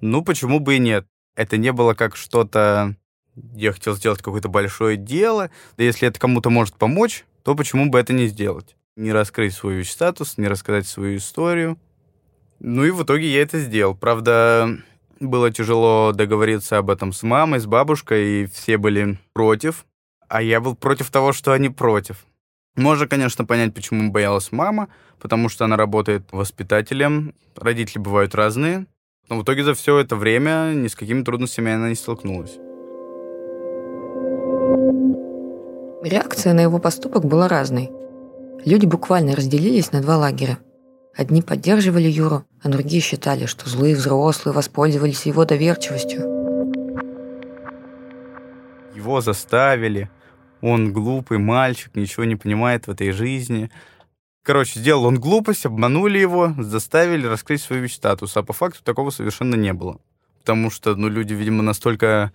ну, 0.00 0.22
почему 0.22 0.60
бы 0.60 0.76
и 0.76 0.78
нет? 0.78 1.06
Это 1.34 1.56
не 1.56 1.72
было 1.72 1.94
как 1.94 2.16
что-то... 2.16 2.96
Я 3.54 3.72
хотел 3.72 3.94
сделать 3.94 4.22
какое-то 4.22 4.48
большое 4.48 4.96
дело. 4.96 5.50
Да 5.76 5.84
если 5.84 6.08
это 6.08 6.18
кому-то 6.18 6.48
может 6.48 6.76
помочь, 6.76 7.24
то 7.42 7.54
почему 7.54 7.90
бы 7.90 7.98
это 7.98 8.14
не 8.14 8.26
сделать? 8.28 8.76
Не 8.96 9.12
раскрыть 9.12 9.52
свой 9.52 9.84
статус, 9.84 10.38
не 10.38 10.48
рассказать 10.48 10.86
свою 10.86 11.18
историю. 11.18 11.78
Ну 12.60 12.84
и 12.84 12.90
в 12.90 13.02
итоге 13.02 13.30
я 13.30 13.42
это 13.42 13.60
сделал. 13.60 13.94
Правда, 13.94 14.78
было 15.20 15.50
тяжело 15.52 16.12
договориться 16.12 16.78
об 16.78 16.88
этом 16.88 17.12
с 17.12 17.22
мамой, 17.22 17.60
с 17.60 17.66
бабушкой, 17.66 18.44
и 18.44 18.46
все 18.46 18.78
были 18.78 19.18
против. 19.34 19.84
А 20.28 20.42
я 20.42 20.60
был 20.60 20.74
против 20.74 21.10
того, 21.10 21.32
что 21.32 21.52
они 21.52 21.68
против. 21.68 22.26
Можно, 22.76 23.06
конечно, 23.06 23.44
понять, 23.44 23.74
почему 23.74 24.10
боялась 24.10 24.52
мама, 24.52 24.88
потому 25.18 25.48
что 25.48 25.64
она 25.64 25.76
работает 25.76 26.24
воспитателем, 26.32 27.34
родители 27.56 27.98
бывают 27.98 28.34
разные, 28.34 28.86
но 29.28 29.38
в 29.38 29.42
итоге 29.42 29.64
за 29.64 29.74
все 29.74 29.98
это 29.98 30.14
время 30.14 30.72
ни 30.74 30.88
с 30.88 30.94
какими 30.94 31.22
трудностями 31.22 31.72
она 31.72 31.88
не 31.88 31.94
столкнулась. 31.94 32.58
Реакция 36.02 36.52
на 36.52 36.60
его 36.60 36.78
поступок 36.78 37.24
была 37.24 37.48
разной. 37.48 37.90
Люди 38.64 38.86
буквально 38.86 39.34
разделились 39.34 39.92
на 39.92 40.02
два 40.02 40.18
лагеря. 40.18 40.58
Одни 41.16 41.40
поддерживали 41.40 42.08
Юру, 42.08 42.44
а 42.62 42.68
другие 42.68 43.00
считали, 43.00 43.46
что 43.46 43.68
злые 43.68 43.96
взрослые 43.96 44.54
воспользовались 44.54 45.24
его 45.24 45.46
доверчивостью. 45.46 46.20
Его 48.94 49.20
заставили, 49.20 50.10
он 50.60 50.92
глупый 50.92 51.38
мальчик, 51.38 51.94
ничего 51.94 52.24
не 52.24 52.36
понимает 52.36 52.86
в 52.86 52.90
этой 52.90 53.12
жизни. 53.12 53.70
Короче, 54.42 54.78
сделал 54.78 55.04
он 55.04 55.18
глупость, 55.18 55.66
обманули 55.66 56.18
его, 56.18 56.54
заставили 56.58 57.26
раскрыть 57.26 57.62
свой 57.62 57.80
ВИЧ-статус, 57.80 58.36
а 58.36 58.42
по 58.42 58.52
факту 58.52 58.82
такого 58.82 59.10
совершенно 59.10 59.56
не 59.56 59.72
было. 59.72 59.98
Потому 60.38 60.70
что, 60.70 60.94
ну, 60.94 61.08
люди, 61.08 61.34
видимо, 61.34 61.62
настолько 61.62 62.32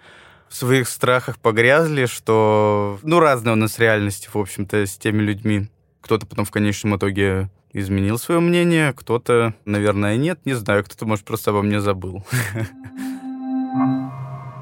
в 0.50 0.56
своих 0.56 0.90
страхах 0.90 1.40
погрязли, 1.40 2.06
что, 2.08 3.00
ну, 3.04 3.20
разная 3.20 3.54
у 3.54 3.56
нас 3.56 3.80
реальность, 3.80 4.28
в 4.34 4.38
общем-то, 4.38 4.86
с 4.86 4.98
теми 4.98 5.22
людьми. 5.22 5.70
Кто-то 6.02 6.26
потом 6.26 6.44
в 6.44 6.52
конечном 6.52 6.98
итоге 6.98 7.50
изменил 7.72 8.18
свое 8.18 8.42
мнение, 8.42 8.92
кто-то, 8.92 9.54
наверное, 9.64 10.18
нет, 10.18 10.42
не 10.46 10.54
знаю, 10.54 10.84
кто-то, 10.84 11.06
может, 11.06 11.24
просто 11.24 11.52
обо 11.52 11.62
мне 11.62 11.80
забыл. 11.80 12.26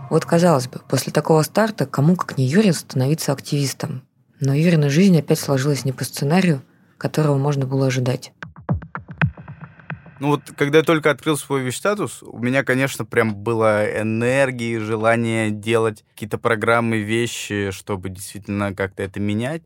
Вот, 0.10 0.26
казалось 0.26 0.68
бы, 0.68 0.80
после 0.88 1.14
такого 1.14 1.44
старта 1.44 1.86
кому, 1.86 2.16
как 2.16 2.38
не 2.38 2.46
Юрий, 2.46 2.72
становиться 2.72 3.32
активистом. 3.32 4.04
Но 4.40 4.54
Юрина 4.54 4.90
жизнь 4.90 5.18
опять 5.18 5.40
сложилась 5.40 5.86
не 5.86 5.92
по 5.92 6.04
сценарию, 6.04 6.62
которого 6.98 7.38
можно 7.38 7.66
было 7.66 7.88
ожидать. 7.88 8.34
Ну 10.20 10.30
вот, 10.30 10.42
когда 10.58 10.80
я 10.80 10.84
только 10.84 11.12
открыл 11.12 11.38
свой 11.38 11.62
ВИЧ-статус, 11.62 12.24
у 12.24 12.40
меня, 12.40 12.64
конечно, 12.64 13.06
прям 13.06 13.36
было 13.36 13.86
энергии, 13.86 14.78
желание 14.78 15.50
делать 15.50 16.04
какие-то 16.14 16.38
программы, 16.38 16.98
вещи, 16.98 17.72
чтобы 17.72 18.10
действительно 18.10 18.74
как-то 18.74 19.02
это 19.04 19.22
менять. 19.22 19.64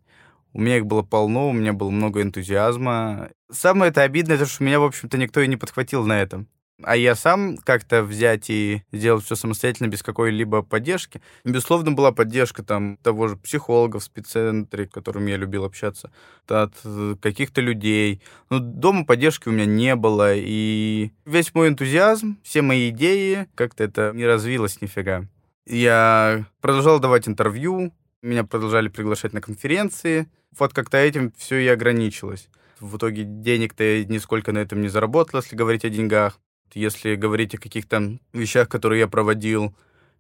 У 0.52 0.62
меня 0.62 0.78
их 0.78 0.86
было 0.86 1.02
полно, 1.02 1.50
у 1.50 1.54
меня 1.54 1.74
было 1.74 1.90
много 1.90 2.22
энтузиазма. 2.22 3.30
Самое 3.52 3.90
это 3.90 4.04
обидное, 4.04 4.38
то, 4.38 4.46
что 4.46 4.64
меня, 4.64 4.80
в 4.80 4.84
общем-то, 4.84 5.18
никто 5.18 5.42
и 5.42 5.48
не 5.48 5.58
подхватил 5.58 6.06
на 6.06 6.22
этом. 6.22 6.48
А 6.82 6.98
я 6.98 7.16
сам 7.16 7.58
как-то 7.58 8.04
взять 8.04 8.50
и 8.50 8.82
сделать 8.92 9.24
все 9.24 9.36
самостоятельно 9.36 9.88
без 9.88 10.02
какой-либо 10.02 10.64
поддержки. 10.64 11.22
Безусловно, 11.44 11.92
была 11.92 12.12
поддержка 12.12 12.64
там 12.64 12.98
того 12.98 13.28
же 13.28 13.38
психолога 13.38 14.00
в 14.00 14.04
спеццентре, 14.04 14.88
с 14.88 14.90
которым 14.90 15.28
я 15.28 15.38
любил 15.38 15.66
общаться, 15.66 16.12
от 16.48 16.74
каких-то 17.22 17.62
людей. 17.62 18.22
Но 18.50 18.60
дома 18.60 19.06
поддержки 19.06 19.48
у 19.48 19.52
меня 19.52 19.66
не 19.66 19.96
было, 19.96 20.34
и 20.36 21.12
весь 21.26 21.54
мой 21.54 21.70
энтузиазм, 21.70 22.40
все 22.44 22.62
мои 22.64 22.90
идеи, 22.90 23.48
как-то 23.56 23.84
это 23.84 24.12
не 24.14 24.26
развилось 24.26 24.82
нифига. 24.82 25.26
Я 25.66 26.46
продолжал 26.60 27.00
давать 27.00 27.28
интервью, 27.28 27.94
меня 28.22 28.44
продолжали 28.44 28.90
приглашать 28.90 29.34
на 29.34 29.42
конференции. 29.42 30.28
Вот 30.58 30.74
как-то 30.74 30.98
этим 30.98 31.32
все 31.38 31.60
и 31.60 31.68
ограничилось. 31.68 32.50
В 32.80 32.98
итоге 32.98 33.24
денег-то 33.24 34.04
нисколько 34.06 34.52
на 34.52 34.58
этом 34.58 34.82
не 34.82 34.90
заработал, 34.90 35.40
если 35.40 35.56
говорить 35.56 35.86
о 35.86 35.90
деньгах. 35.90 36.40
Если 36.76 37.16
говорить 37.16 37.56
о 37.56 37.60
каких-то 37.60 38.18
вещах, 38.34 38.70
которые 38.70 39.02
я 39.02 39.08
проводил, 39.08 39.76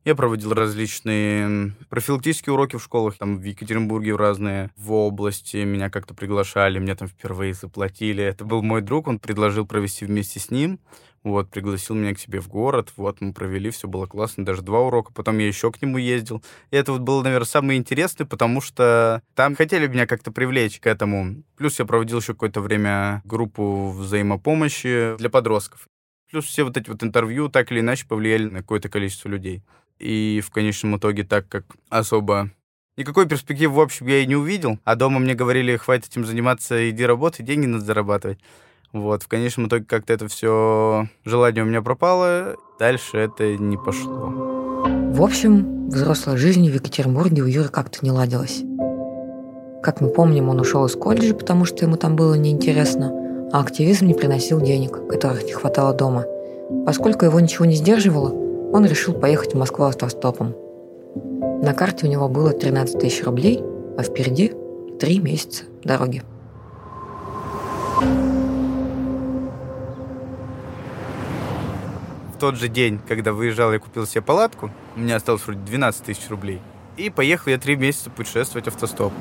я 0.05 0.15
проводил 0.15 0.53
различные 0.53 1.73
профилактические 1.89 2.53
уроки 2.53 2.75
в 2.75 2.83
школах, 2.83 3.17
там 3.17 3.37
в 3.37 3.43
Екатеринбурге 3.43 4.13
в 4.13 4.17
разные, 4.17 4.69
в 4.75 4.91
области. 4.91 5.57
Меня 5.57 5.89
как-то 5.89 6.13
приглашали, 6.13 6.79
мне 6.79 6.95
там 6.95 7.07
впервые 7.07 7.53
заплатили. 7.53 8.23
Это 8.23 8.43
был 8.43 8.61
мой 8.61 8.81
друг, 8.81 9.07
он 9.07 9.19
предложил 9.19 9.65
провести 9.65 10.05
вместе 10.05 10.39
с 10.39 10.51
ним. 10.51 10.79
Вот, 11.23 11.49
пригласил 11.49 11.95
меня 11.95 12.13
к 12.13 12.19
себе 12.19 12.41
в 12.41 12.49
город, 12.49 12.91
вот, 12.97 13.21
мы 13.21 13.31
провели, 13.31 13.69
все 13.69 13.87
было 13.87 14.07
классно, 14.07 14.43
даже 14.43 14.61
два 14.61 14.81
урока, 14.81 15.13
потом 15.13 15.37
я 15.37 15.47
еще 15.47 15.71
к 15.71 15.81
нему 15.81 15.97
ездил. 15.97 16.43
И 16.69 16.75
это 16.75 16.91
вот 16.91 16.99
было, 16.99 17.23
наверное, 17.23 17.45
самое 17.45 17.79
интересное, 17.79 18.27
потому 18.27 18.59
что 18.59 19.21
там 19.33 19.55
хотели 19.55 19.87
меня 19.87 20.05
как-то 20.05 20.33
привлечь 20.33 20.81
к 20.81 20.87
этому. 20.87 21.43
Плюс 21.55 21.79
я 21.79 21.85
проводил 21.85 22.19
еще 22.19 22.33
какое-то 22.33 22.59
время 22.59 23.21
группу 23.23 23.91
взаимопомощи 23.91 25.15
для 25.17 25.29
подростков. 25.29 25.87
Плюс 26.33 26.45
все 26.45 26.63
вот 26.63 26.75
эти 26.75 26.89
вот 26.89 27.03
интервью 27.03 27.47
так 27.47 27.71
или 27.71 27.81
иначе 27.81 28.07
повлияли 28.07 28.49
на 28.49 28.61
какое-то 28.61 28.89
количество 28.89 29.29
людей. 29.29 29.61
И 29.99 30.41
в 30.43 30.49
конечном 30.49 30.97
итоге, 30.97 31.23
так 31.23 31.47
как 31.47 31.63
особо 31.89 32.49
никакой 32.97 33.27
перспективы, 33.27 33.75
в 33.75 33.79
общем, 33.79 34.07
я 34.07 34.17
и 34.17 34.25
не 34.25 34.35
увидел, 34.35 34.79
а 34.83 34.95
дома 34.95 35.19
мне 35.19 35.35
говорили, 35.35 35.77
хватит 35.77 36.07
этим 36.07 36.25
заниматься, 36.25 36.89
иди 36.89 37.05
работай, 37.05 37.45
деньги 37.45 37.67
надо 37.67 37.85
зарабатывать. 37.85 38.39
Вот, 38.93 39.21
в 39.21 39.27
конечном 39.27 39.67
итоге 39.67 39.85
как-то 39.85 40.11
это 40.11 40.27
все 40.27 41.07
желание 41.23 41.63
у 41.63 41.67
меня 41.67 41.83
пропало, 41.83 42.55
дальше 42.79 43.17
это 43.19 43.55
не 43.55 43.77
пошло. 43.77 44.31
В 45.11 45.21
общем, 45.21 45.87
взрослая 45.89 46.35
жизнь 46.35 46.67
в 46.67 46.73
Екатеринбурге 46.73 47.43
у 47.43 47.45
Юры 47.45 47.69
как-то 47.69 47.99
не 48.01 48.09
ладилась. 48.09 48.63
Как 49.83 50.01
мы 50.01 50.09
помним, 50.09 50.49
он 50.49 50.59
ушел 50.59 50.83
из 50.87 50.95
колледжа, 50.95 51.35
потому 51.35 51.65
что 51.65 51.85
ему 51.85 51.95
там 51.95 52.15
было 52.15 52.33
неинтересно– 52.33 53.19
а 53.53 53.59
активизм 53.59 54.07
не 54.07 54.15
приносил 54.15 54.59
денег, 54.59 55.07
которых 55.07 55.45
не 55.45 55.53
хватало 55.53 55.93
дома. 55.93 56.25
Поскольку 56.87 57.25
его 57.25 57.39
ничего 57.39 57.65
не 57.65 57.75
сдерживало, 57.75 58.33
он 58.73 58.83
решил 58.83 59.13
поехать 59.13 59.53
в 59.53 59.57
Москву 59.59 59.85
автостопом. 59.85 60.55
На 61.61 61.75
карте 61.75 62.07
у 62.07 62.09
него 62.09 62.27
было 62.27 62.51
13 62.51 62.99
тысяч 62.99 63.23
рублей, 63.23 63.63
а 63.95 64.01
впереди 64.01 64.53
три 64.99 65.19
месяца 65.19 65.65
дороги. 65.83 66.23
В 72.33 72.39
тот 72.39 72.55
же 72.55 72.67
день, 72.69 72.99
когда 73.07 73.33
выезжал, 73.33 73.71
я 73.71 73.77
купил 73.77 74.07
себе 74.07 74.23
палатку, 74.23 74.71
у 74.95 74.99
меня 74.99 75.17
осталось 75.17 75.45
вроде 75.45 75.59
12 75.59 76.03
тысяч 76.03 76.27
рублей. 76.27 76.59
И 76.97 77.11
поехал 77.11 77.51
я 77.51 77.59
три 77.59 77.75
месяца 77.75 78.09
путешествовать 78.09 78.67
автостоп. 78.67 79.13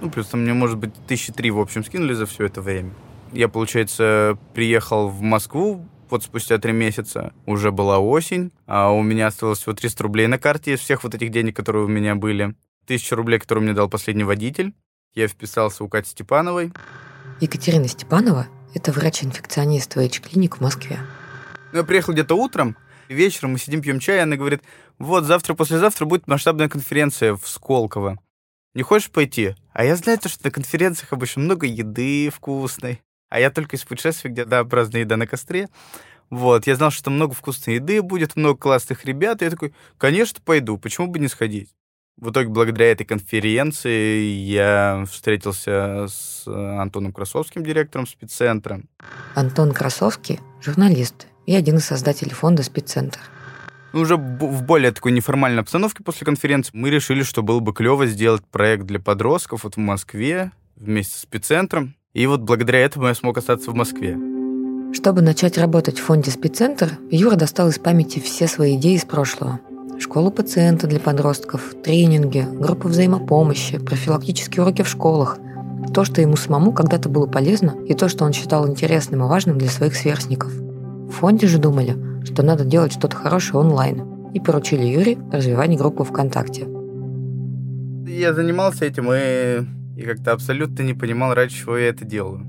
Ну, 0.00 0.10
плюс 0.10 0.28
там 0.28 0.42
мне, 0.42 0.52
может 0.52 0.78
быть, 0.78 0.94
тысячи 1.08 1.32
три 1.32 1.50
в 1.50 1.58
общем 1.58 1.84
скинули 1.84 2.14
за 2.14 2.26
все 2.26 2.46
это 2.46 2.60
время. 2.60 2.92
Я, 3.32 3.48
получается, 3.48 4.38
приехал 4.54 5.08
в 5.08 5.20
Москву 5.20 5.86
вот 6.10 6.24
спустя 6.24 6.58
три 6.58 6.72
месяца. 6.72 7.32
Уже 7.46 7.70
была 7.70 8.00
осень, 8.00 8.52
а 8.66 8.90
у 8.90 9.02
меня 9.02 9.28
осталось 9.28 9.60
всего 9.60 9.74
300 9.74 10.02
рублей 10.02 10.26
на 10.26 10.38
карте 10.38 10.74
из 10.74 10.80
всех 10.80 11.04
вот 11.04 11.14
этих 11.14 11.30
денег, 11.30 11.54
которые 11.54 11.84
у 11.84 11.88
меня 11.88 12.16
были. 12.16 12.54
Тысяча 12.86 13.14
рублей, 13.14 13.38
которые 13.38 13.64
мне 13.64 13.72
дал 13.72 13.88
последний 13.88 14.24
водитель. 14.24 14.74
Я 15.14 15.28
вписался 15.28 15.84
у 15.84 15.88
Кати 15.88 16.10
Степановой. 16.10 16.72
Екатерина 17.40 17.86
Степанова– 17.86 18.48
это 18.74 18.92
врач-инфекционист 18.92 19.94
ВХ-клиник 19.94 20.58
в 20.58 20.60
Москве. 20.60 20.98
Ну, 21.72 21.78
я 21.78 21.84
приехал 21.84 22.12
где-то 22.12 22.34
утром, 22.34 22.76
вечером 23.08 23.52
мы 23.52 23.58
сидим, 23.58 23.80
пьем 23.80 24.00
чай, 24.00 24.16
и 24.16 24.20
она 24.20 24.36
говорит, 24.36 24.62
вот 24.98 25.24
завтра-послезавтра 25.24 26.04
будет 26.04 26.26
масштабная 26.26 26.68
конференция 26.68 27.34
в 27.34 27.48
Сколково. 27.48 28.18
Не 28.74 28.82
хочешь 28.82 29.10
пойти? 29.10 29.54
А 29.72 29.84
я 29.84 29.96
знаю, 29.96 30.18
что 30.24 30.44
на 30.44 30.50
конференциях 30.50 31.12
обычно 31.12 31.42
много 31.42 31.66
еды 31.66 32.30
вкусной. 32.30 33.00
А 33.30 33.40
я 33.40 33.50
только 33.50 33.76
из 33.76 33.84
путешествий, 33.84 34.30
где 34.30 34.42
однообразная 34.42 35.00
еда 35.00 35.16
на 35.16 35.26
костре. 35.26 35.68
Вот, 36.28 36.66
я 36.66 36.76
знал, 36.76 36.90
что 36.90 37.04
там 37.04 37.14
много 37.14 37.34
вкусной 37.34 37.76
еды 37.76 38.02
будет, 38.02 38.36
много 38.36 38.58
классных 38.58 39.04
ребят. 39.04 39.40
И 39.40 39.44
я 39.44 39.50
такой, 39.50 39.72
конечно, 39.98 40.40
пойду, 40.44 40.76
почему 40.76 41.06
бы 41.06 41.18
не 41.18 41.28
сходить? 41.28 41.70
В 42.16 42.30
итоге, 42.30 42.48
благодаря 42.48 42.92
этой 42.92 43.04
конференции, 43.04 44.24
я 44.24 45.04
встретился 45.10 46.06
с 46.06 46.46
Антоном 46.46 47.12
Красовским, 47.12 47.64
директором 47.64 48.06
спеццентра. 48.06 48.82
Антон 49.34 49.72
Красовский– 49.72 50.38
журналист 50.60 51.28
и 51.46 51.54
один 51.54 51.78
из 51.78 51.86
создателей 51.86 52.34
фонда 52.34 52.62
«Спеццентр». 52.62 53.20
Ну, 53.92 54.00
уже 54.02 54.16
в 54.16 54.62
более 54.62 54.92
такой 54.92 55.12
неформальной 55.12 55.62
обстановке 55.62 56.04
после 56.04 56.24
конференции 56.24 56.70
мы 56.74 56.90
решили, 56.90 57.22
что 57.22 57.42
было 57.42 57.60
бы 57.60 57.72
клево 57.72 58.06
сделать 58.06 58.44
проект 58.44 58.84
для 58.84 59.00
подростков 59.00 59.64
вот 59.64 59.76
в 59.76 59.78
Москве 59.78 60.52
вместе 60.76 61.16
с 61.16 61.22
спеццентром. 61.22 61.94
И 62.12 62.26
вот 62.26 62.40
благодаря 62.40 62.80
этому 62.80 63.06
я 63.06 63.14
смог 63.14 63.38
остаться 63.38 63.70
в 63.70 63.74
Москве. 63.74 64.18
Чтобы 64.92 65.22
начать 65.22 65.56
работать 65.56 65.98
в 65.98 66.02
фонде 66.02 66.32
«Спеццентр», 66.32 66.98
Юра 67.10 67.36
достал 67.36 67.68
из 67.68 67.78
памяти 67.78 68.18
все 68.18 68.48
свои 68.48 68.76
идеи 68.76 68.96
из 68.96 69.04
прошлого. 69.04 69.60
Школу 70.00 70.32
пациента 70.32 70.88
для 70.88 70.98
подростков, 70.98 71.74
тренинги, 71.84 72.44
группы 72.52 72.88
взаимопомощи, 72.88 73.78
профилактические 73.78 74.62
уроки 74.62 74.82
в 74.82 74.88
школах. 74.88 75.38
То, 75.94 76.04
что 76.04 76.20
ему 76.20 76.34
самому 76.36 76.72
когда-то 76.72 77.08
было 77.08 77.26
полезно, 77.26 77.76
и 77.86 77.94
то, 77.94 78.08
что 78.08 78.24
он 78.24 78.32
считал 78.32 78.68
интересным 78.68 79.22
и 79.22 79.28
важным 79.28 79.58
для 79.58 79.68
своих 79.68 79.94
сверстников. 79.94 80.52
В 80.52 81.10
фонде 81.10 81.46
же 81.46 81.58
думали, 81.58 81.96
что 82.24 82.42
надо 82.42 82.64
делать 82.64 82.92
что-то 82.92 83.14
хорошее 83.14 83.60
онлайн, 83.60 84.02
и 84.34 84.40
поручили 84.40 84.84
Юре 84.84 85.16
развивать 85.30 85.76
группу 85.76 86.02
ВКонтакте. 86.02 86.66
Я 88.06 88.34
занимался 88.34 88.84
этим 88.84 89.10
и 89.12 89.64
и 90.00 90.02
как-то 90.02 90.32
абсолютно 90.32 90.82
не 90.82 90.94
понимал, 90.94 91.34
ради 91.34 91.54
чего 91.54 91.76
я 91.76 91.88
это 91.88 92.06
делаю. 92.06 92.46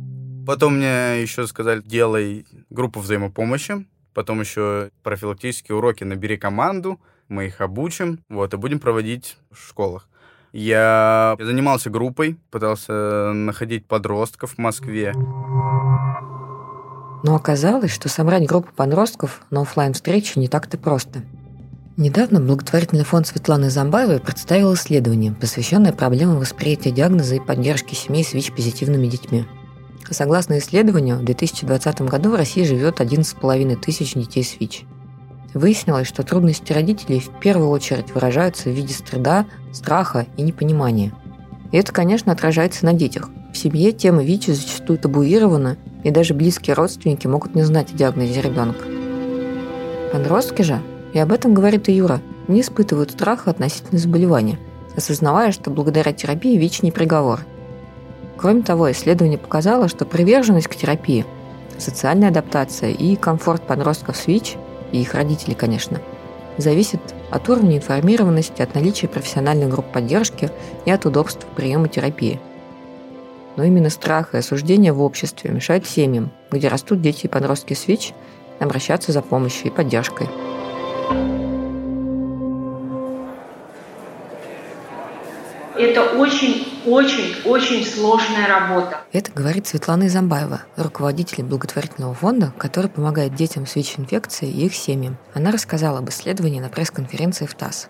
Потом 0.47 0.77
мне 0.77 1.21
еще 1.21 1.45
сказали, 1.47 1.81
делай 1.81 2.45
группу 2.69 3.01
взаимопомощи, 3.01 3.85
потом 4.13 4.39
еще 4.39 4.89
профилактические 5.03 5.75
уроки, 5.75 6.05
набери 6.05 6.37
команду, 6.37 6.99
мы 7.27 7.47
их 7.47 7.59
обучим, 7.59 8.23
вот, 8.29 8.53
и 8.53 8.57
будем 8.57 8.79
проводить 8.79 9.37
в 9.51 9.67
школах. 9.67 10.07
Я 10.53 11.35
занимался 11.39 11.89
группой, 11.89 12.37
пытался 12.51 13.33
находить 13.33 13.85
подростков 13.85 14.55
в 14.55 14.57
Москве. 14.57 15.13
Но 17.23 17.35
оказалось, 17.35 17.91
что 17.91 18.07
собрать 18.07 18.47
группу 18.47 18.69
подростков 18.73 19.41
на 19.49 19.61
офлайн 19.61 19.93
встрече 19.93 20.39
не 20.39 20.47
так-то 20.47 20.77
просто– 20.77 21.23
Недавно 22.01 22.39
благотворительный 22.39 23.03
фонд 23.03 23.27
Светланы 23.27 23.69
Замбаевой 23.69 24.19
представил 24.19 24.73
исследование, 24.73 25.33
посвященное 25.33 25.93
проблемам 25.93 26.39
восприятия 26.39 26.89
диагноза 26.89 27.35
и 27.35 27.39
поддержки 27.39 27.93
семей 27.93 28.23
с 28.23 28.33
ВИЧ-позитивными 28.33 29.05
детьми. 29.05 29.45
Согласно 30.09 30.57
исследованию, 30.57 31.17
в 31.17 31.23
2020 31.23 32.01
году 32.01 32.31
в 32.31 32.35
России 32.35 32.63
живет 32.63 33.01
11,5 33.01 33.75
тысяч 33.75 34.15
детей 34.15 34.43
с 34.43 34.59
ВИЧ. 34.59 34.85
Выяснилось, 35.53 36.07
что 36.07 36.23
трудности 36.23 36.73
родителей 36.73 37.19
в 37.19 37.39
первую 37.39 37.69
очередь 37.69 38.15
выражаются 38.15 38.71
в 38.71 38.73
виде 38.73 38.95
стыда, 38.95 39.45
страха 39.71 40.25
и 40.37 40.41
непонимания. 40.41 41.13
И 41.71 41.77
это, 41.77 41.93
конечно, 41.93 42.31
отражается 42.31 42.83
на 42.83 42.93
детях. 42.93 43.29
В 43.53 43.57
семье 43.59 43.91
тема 43.91 44.23
ВИЧ 44.23 44.47
зачастую 44.47 44.97
табуирована, 44.97 45.77
и 46.03 46.09
даже 46.09 46.33
близкие 46.33 46.73
родственники 46.73 47.27
могут 47.27 47.53
не 47.53 47.61
знать 47.61 47.93
о 47.93 47.95
диагнозе 47.95 48.41
ребенка. 48.41 48.85
Подростки 50.11 50.63
же 50.63 50.81
и 51.13 51.19
об 51.19 51.31
этом 51.31 51.53
говорит 51.53 51.89
и 51.89 51.93
Юра, 51.93 52.21
не 52.47 52.61
испытывают 52.61 53.11
страха 53.11 53.49
относительно 53.51 53.99
заболевания, 53.99 54.59
осознавая, 54.95 55.51
что 55.51 55.69
благодаря 55.69 56.13
терапии 56.13 56.57
ВИЧ 56.57 56.83
не 56.83 56.91
приговор. 56.91 57.41
Кроме 58.37 58.63
того, 58.63 58.91
исследование 58.91 59.37
показало, 59.37 59.87
что 59.87 60.05
приверженность 60.05 60.67
к 60.67 60.75
терапии, 60.75 61.25
социальная 61.77 62.29
адаптация 62.29 62.89
и 62.89 63.15
комфорт 63.15 63.61
подростков 63.63 64.17
с 64.17 64.27
ВИЧ, 64.27 64.55
и 64.91 65.01
их 65.01 65.13
родителей, 65.13 65.55
конечно, 65.55 66.01
зависит 66.57 67.01
от 67.29 67.47
уровня 67.49 67.77
информированности, 67.77 68.61
от 68.61 68.75
наличия 68.75 69.07
профессиональных 69.07 69.69
групп 69.69 69.85
поддержки 69.91 70.49
и 70.85 70.91
от 70.91 71.05
удобств 71.05 71.45
приема 71.55 71.87
терапии. 71.87 72.39
Но 73.55 73.63
именно 73.63 73.89
страх 73.89 74.33
и 74.33 74.37
осуждение 74.37 74.93
в 74.93 75.01
обществе 75.01 75.51
мешают 75.51 75.85
семьям, 75.85 76.31
где 76.51 76.67
растут 76.67 77.01
дети 77.01 77.25
и 77.25 77.29
подростки 77.29 77.73
с 77.73 77.87
ВИЧ, 77.87 78.13
обращаться 78.59 79.11
за 79.11 79.21
помощью 79.21 79.67
и 79.67 79.69
поддержкой. 79.69 80.27
Это 85.81 86.03
очень-очень-очень 86.03 87.83
сложная 87.83 88.47
работа. 88.47 88.99
Это 89.11 89.31
говорит 89.31 89.65
Светлана 89.65 90.05
Изамбаева, 90.05 90.61
руководитель 90.77 91.43
благотворительного 91.43 92.13
фонда, 92.13 92.53
который 92.59 92.87
помогает 92.87 93.33
детям 93.33 93.65
с 93.65 93.75
ВИЧ-инфекцией 93.75 94.53
и 94.53 94.67
их 94.67 94.75
семьям. 94.75 95.17
Она 95.33 95.49
рассказала 95.51 95.97
об 95.97 96.09
исследовании 96.09 96.59
на 96.59 96.69
пресс-конференции 96.69 97.47
в 97.47 97.55
ТАСС 97.55 97.87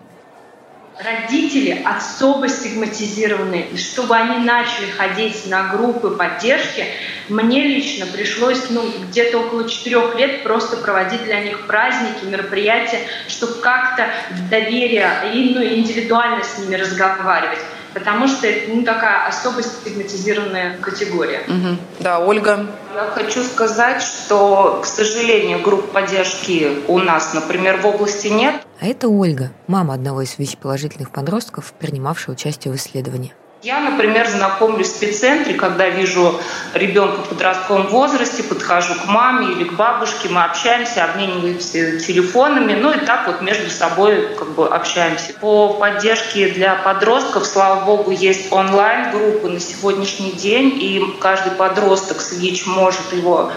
родители 0.98 1.82
особо 1.84 2.48
стигматизированы, 2.48 3.66
и 3.72 3.76
чтобы 3.76 4.14
они 4.14 4.44
начали 4.44 4.90
ходить 4.90 5.46
на 5.46 5.68
группы 5.68 6.10
поддержки, 6.10 6.86
мне 7.28 7.62
лично 7.62 8.06
пришлось 8.06 8.70
ну, 8.70 8.84
где-то 9.08 9.38
около 9.38 9.68
четырех 9.68 10.14
лет 10.16 10.42
просто 10.42 10.76
проводить 10.76 11.24
для 11.24 11.40
них 11.40 11.66
праздники, 11.66 12.24
мероприятия, 12.24 13.00
чтобы 13.28 13.54
как-то 13.54 14.08
доверие 14.50 15.10
и 15.32 15.54
ну, 15.54 15.64
индивидуально 15.64 16.44
с 16.44 16.58
ними 16.58 16.76
разговаривать 16.76 17.60
потому 17.94 18.28
что 18.28 18.46
это 18.46 18.74
ну, 18.74 18.82
такая 18.82 19.26
особо 19.26 19.62
стигматизированная 19.62 20.78
категория. 20.78 21.42
Угу. 21.46 21.76
Да, 22.00 22.18
Ольга. 22.20 22.66
Я 22.94 23.10
хочу 23.14 23.42
сказать, 23.42 24.02
что, 24.02 24.80
к 24.82 24.86
сожалению, 24.86 25.60
групп 25.62 25.90
поддержки 25.92 26.82
у 26.88 26.98
нас, 26.98 27.34
например, 27.34 27.80
в 27.80 27.86
области 27.86 28.28
нет. 28.28 28.62
А 28.80 28.86
это 28.86 29.08
Ольга, 29.08 29.50
мама 29.66 29.94
одного 29.94 30.22
из 30.22 30.38
ВИЧ-положительных 30.38 31.10
подростков, 31.10 31.72
принимавшая 31.78 32.34
участие 32.34 32.72
в 32.72 32.76
исследовании. 32.76 33.32
Я, 33.62 33.78
например, 33.78 34.28
знакомлюсь 34.28 34.88
в 34.88 34.96
спеццентре, 34.96 35.54
когда 35.54 35.88
вижу 35.88 36.34
ребенка 36.74 37.22
в 37.22 37.28
подростковом 37.28 37.86
возрасте, 37.86 38.42
подхожу 38.42 38.94
к 38.96 39.06
маме 39.06 39.52
или 39.52 39.62
к 39.62 39.74
бабушке, 39.74 40.28
мы 40.30 40.42
общаемся, 40.42 41.04
обмениваемся 41.04 42.00
телефонами, 42.00 42.74
ну 42.74 42.90
и 42.90 42.98
так 43.06 43.28
вот 43.28 43.40
между 43.40 43.70
собой 43.70 44.34
как 44.36 44.48
бы 44.56 44.66
общаемся. 44.66 45.34
По 45.40 45.74
поддержке 45.74 46.48
для 46.48 46.74
подростков, 46.74 47.46
слава 47.46 47.84
богу, 47.84 48.10
есть 48.10 48.50
онлайн-группы 48.52 49.48
на 49.48 49.60
сегодняшний 49.60 50.32
день, 50.32 50.76
и 50.82 51.16
каждый 51.20 51.52
подросток 51.52 52.20
с 52.20 52.32
ВИЧ 52.32 52.66
может 52.66 53.12
его 53.12 53.52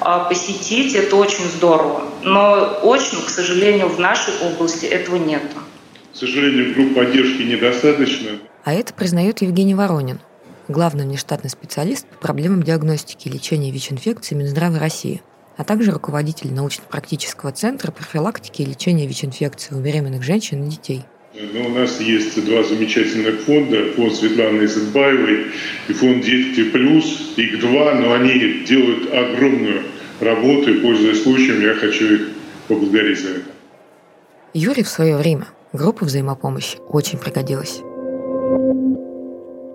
а, 0.00 0.20
посетить, 0.20 0.94
это 0.94 1.16
очень 1.16 1.44
здорово. 1.44 2.04
Но 2.22 2.78
очень, 2.82 3.22
к 3.22 3.28
сожалению, 3.28 3.88
в 3.88 4.00
нашей 4.00 4.32
области 4.42 4.86
этого 4.86 5.16
нет. 5.16 5.42
К 6.12 6.16
сожалению, 6.16 6.74
групп 6.74 6.94
поддержки 6.94 7.42
недостаточно. 7.42 8.30
А 8.64 8.74
это 8.74 8.92
признает 8.92 9.42
Евгений 9.42 9.74
Воронин, 9.74 10.18
главный 10.68 11.04
внештатный 11.04 11.50
специалист 11.50 12.06
по 12.06 12.16
проблемам 12.18 12.62
диагностики 12.62 13.28
и 13.28 13.30
лечения 13.30 13.70
ВИЧ-инфекции 13.70 14.34
Минздрава 14.34 14.78
России, 14.78 15.22
а 15.56 15.64
также 15.64 15.92
руководитель 15.92 16.52
научно-практического 16.52 17.52
центра 17.52 17.92
профилактики 17.92 18.62
и 18.62 18.66
лечения 18.66 19.06
ВИЧ-инфекции 19.06 19.74
у 19.74 19.80
беременных 19.80 20.22
женщин 20.22 20.64
и 20.64 20.70
детей. 20.70 21.04
Ну, 21.32 21.66
у 21.66 21.68
нас 21.68 22.00
есть 22.00 22.44
два 22.44 22.64
замечательных 22.64 23.40
фонда. 23.42 23.92
Фонд 23.94 24.14
Светланы 24.14 24.64
Изетбаевой 24.64 25.46
и 25.88 25.92
фонд 25.92 26.24
«Детки 26.24 26.64
плюс». 26.64 27.34
Их 27.36 27.60
два, 27.60 27.94
но 27.94 28.12
они 28.12 28.64
делают 28.66 29.12
огромную 29.12 29.84
работу. 30.18 30.74
И, 30.74 30.80
пользуясь 30.80 31.22
случаем, 31.22 31.62
я 31.62 31.74
хочу 31.74 32.14
их 32.14 32.28
поблагодарить 32.66 33.20
за 33.20 33.28
это. 33.28 33.50
Юрий 34.52 34.82
в 34.82 34.88
свое 34.88 35.16
время 35.16 35.46
группа 35.72 36.04
взаимопомощи 36.04 36.78
очень 36.88 37.18
пригодилась. 37.18 37.82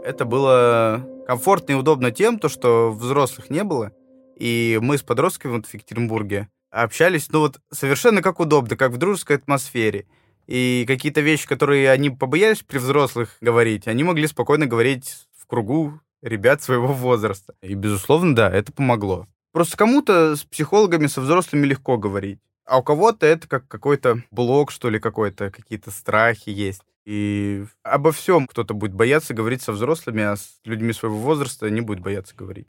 Это 0.04 0.26
было 0.26 1.08
комфортно 1.28 1.74
и 1.74 1.76
удобно 1.76 2.12
тем, 2.12 2.40
то, 2.40 2.50
что 2.50 2.92
взрослых 2.92 3.50
не 3.50 3.64
было, 3.64 3.92
и 4.36 4.78
мы 4.82 4.98
с 4.98 5.02
подростками 5.02 5.54
вот 5.54 5.66
в 5.66 5.74
Екатеринбурге 5.74 6.50
общались, 6.70 7.30
ну 7.32 7.40
вот 7.40 7.60
совершенно 7.72 8.22
как 8.22 8.40
удобно, 8.40 8.76
как 8.76 8.92
в 8.92 8.98
дружеской 8.98 9.38
атмосфере. 9.38 10.06
И 10.46 10.86
какие-то 10.88 11.22
вещи, 11.22 11.48
которые 11.48 11.90
они 11.90 12.12
побоялись 12.12 12.62
при 12.62 12.78
взрослых 12.78 13.38
говорить, 13.42 13.88
они 13.88 14.04
могли 14.04 14.28
спокойно 14.28 14.68
говорить 14.68 15.26
в 15.36 15.48
кругу 15.48 16.00
ребят 16.22 16.62
своего 16.62 16.88
возраста. 16.88 17.56
И, 17.62 17.74
безусловно, 17.74 18.36
да, 18.36 18.52
это 18.52 18.72
помогло. 18.72 19.28
Просто 19.52 19.78
кому-то 19.78 20.36
с 20.36 20.44
психологами, 20.44 21.08
со 21.08 21.22
взрослыми 21.22 21.66
легко 21.66 21.98
говорить. 21.98 22.40
А 22.66 22.80
у 22.80 22.84
кого-то 22.84 23.26
это 23.26 23.48
как 23.48 23.68
какой-то 23.68 24.24
блок, 24.32 24.72
что 24.72 24.90
ли, 24.90 25.00
какой-то, 25.00 25.52
какие-то 25.52 25.92
страхи 25.92 26.50
есть. 26.50 26.82
И 27.06 27.66
обо 27.84 28.12
всем 28.12 28.48
кто-то 28.48 28.74
будет 28.74 28.94
бояться 28.94 29.36
говорить 29.36 29.62
со 29.62 29.72
взрослыми, 29.72 30.24
а 30.24 30.36
с 30.36 30.60
людьми 30.66 30.92
своего 30.92 31.18
возраста 31.18 31.70
не 31.70 31.82
будет 31.82 32.00
бояться 32.00 32.36
говорить. 32.36 32.68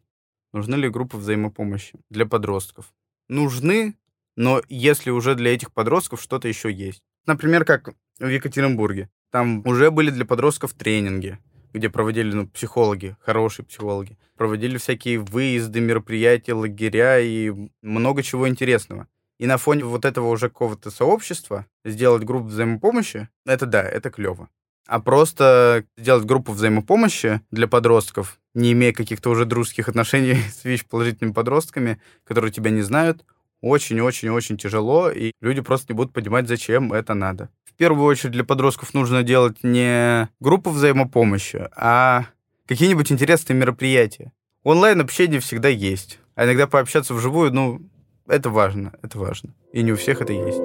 Нужны 0.53 0.75
ли 0.75 0.91
группы 0.91 1.17
взаимопомощи 1.17 1.99
для 2.11 2.27
подростков? 2.27 2.93
Нужны, 3.29 3.97
но 4.37 4.63
если 4.69 5.11
уже 5.11 5.35
для 5.35 5.55
этих 5.55 5.73
подростков 5.73 6.21
что-то 6.21 6.49
еще 6.49 6.71
есть. 6.71 7.03
Например, 7.27 7.65
как 7.65 7.95
в 8.19 8.29
Екатеринбурге. 8.29 9.11
Там 9.31 9.67
уже 9.67 9.91
были 9.91 10.11
для 10.11 10.25
подростков 10.25 10.73
тренинги, 10.73 11.39
где 11.73 11.91
проводили 11.91 12.33
ну, 12.33 12.47
психологи, 12.47 13.17
хорошие 13.21 13.67
психологи. 13.67 14.17
Проводили 14.37 14.79
всякие 14.79 15.19
выезды, 15.19 15.81
мероприятия, 15.81 16.55
лагеря 16.55 17.19
и 17.19 17.53
много 17.83 18.23
чего 18.23 18.49
интересного. 18.49 19.09
И 19.38 19.46
на 19.46 19.59
фоне 19.59 19.85
вот 19.85 20.05
этого 20.05 20.29
уже 20.29 20.49
какого-то 20.49 20.90
сообщества 20.90 21.66
сделать 21.85 22.25
группу 22.25 22.46
взаимопомощи, 22.46 23.29
это 23.44 23.66
да, 23.66 23.83
это 23.83 24.11
клево. 24.11 24.49
А 24.87 25.01
просто 25.01 25.85
сделать 25.96 26.25
группу 26.25 26.53
взаимопомощи 26.53 27.40
для 27.51 27.66
подростков, 27.66 28.38
не 28.55 28.72
имея 28.72 28.92
каких-то 28.92 29.31
уже 29.31 29.44
дружеских 29.44 29.88
отношений 29.88 30.37
с 30.55 30.64
ВИЧ-положительными 30.64 31.35
подростками, 31.35 32.01
которые 32.25 32.53
тебя 32.53 32.70
не 32.70 32.83
знают, 32.83 33.25
очень-очень-очень 33.62 34.57
тяжело, 34.57 35.11
и 35.11 35.33
люди 35.40 35.61
просто 35.61 35.92
не 35.92 35.96
будут 35.96 36.12
понимать, 36.12 36.46
зачем 36.46 36.92
это 36.92 37.14
надо. 37.14 37.51
В 37.64 37.75
первую 37.75 38.07
очередь 38.07 38.33
для 38.33 38.44
подростков 38.44 38.94
нужно 38.94 39.22
делать 39.22 39.62
не 39.62 40.29
группу 40.40 40.70
взаимопомощи, 40.70 41.68
а 41.77 42.27
какие-нибудь 42.66 43.12
интересные 43.12 43.57
мероприятия. 43.57 44.33
Онлайн-общение 44.62 45.40
всегда 45.40 45.68
есть. 45.68 46.18
А 46.35 46.44
иногда 46.44 46.66
пообщаться 46.66 47.14
вживую, 47.14 47.53
ну, 47.53 47.81
это 48.29 48.51
важно, 48.51 48.93
это 49.03 49.19
важно. 49.19 49.55
И 49.73 49.83
не 49.83 49.93
у 49.93 49.97
всех 49.97 50.21
это 50.21 50.33
есть. 50.33 50.61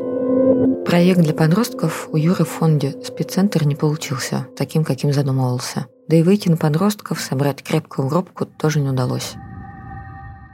Проект 0.85 1.21
для 1.21 1.33
подростков 1.33 2.09
у 2.11 2.17
Юры 2.17 2.43
в 2.43 2.49
фонде 2.49 2.91
спеццентр 3.03 3.65
не 3.65 3.75
получился 3.75 4.47
таким, 4.57 4.83
каким 4.83 5.13
задумывался. 5.13 5.87
Да 6.07 6.15
и 6.15 6.23
выйти 6.23 6.49
на 6.49 6.57
подростков, 6.57 7.21
собрать 7.21 7.63
крепкую 7.63 8.07
группку 8.07 8.45
тоже 8.45 8.79
не 8.79 8.89
удалось. 8.89 9.35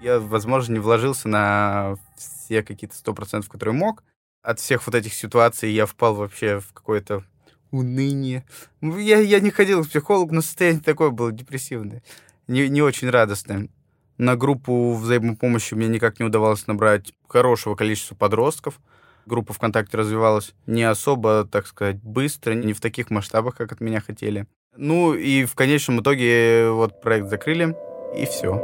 Я, 0.02 0.20
возможно, 0.20 0.74
не 0.74 0.80
вложился 0.80 1.28
на 1.28 1.96
все 2.18 2.62
какие-то 2.62 2.96
сто 2.96 3.14
процентов, 3.14 3.50
которые 3.50 3.74
мог. 3.74 4.04
От 4.44 4.60
всех 4.60 4.86
вот 4.86 4.96
этих 4.96 5.14
ситуаций 5.14 5.72
я 5.72 5.86
впал 5.86 6.16
вообще 6.16 6.60
в 6.60 6.74
какое-то 6.74 7.24
уныние. 7.72 8.46
Я, 8.82 9.20
я 9.20 9.40
не 9.40 9.50
ходил 9.50 9.84
к 9.84 9.90
психологу, 9.90 10.34
но 10.34 10.42
состояние 10.42 10.84
такое 10.84 11.10
было 11.10 11.32
депрессивное, 11.32 12.04
не, 12.48 12.70
не 12.70 12.82
очень 12.82 13.10
радостное. 13.10 13.70
На 14.18 14.36
группу 14.36 14.94
взаимопомощи 14.94 15.76
мне 15.76 15.88
никак 15.88 16.20
не 16.20 16.26
удавалось 16.26 16.66
набрать 16.66 17.14
хорошего 17.28 17.76
количества 17.76 18.16
подростков. 18.16 18.80
Группа 19.28 19.54
ВКонтакте 19.54 19.98
развивалась 19.98 20.54
не 20.66 20.84
особо, 20.84 21.46
так 21.46 21.68
сказать, 21.68 21.98
быстро, 22.02 22.54
не 22.54 22.74
в 22.74 22.82
таких 22.82 23.12
масштабах, 23.12 23.56
как 23.56 23.72
от 23.72 23.80
меня 23.80 24.02
хотели. 24.02 24.48
Ну 24.76 25.14
и 25.14 25.46
в 25.46 25.54
конечном 25.54 26.02
итоге 26.02 26.70
вот 26.72 27.02
проект 27.02 27.30
закрыли, 27.30 27.76
и 28.16 28.26
все. 28.26 28.56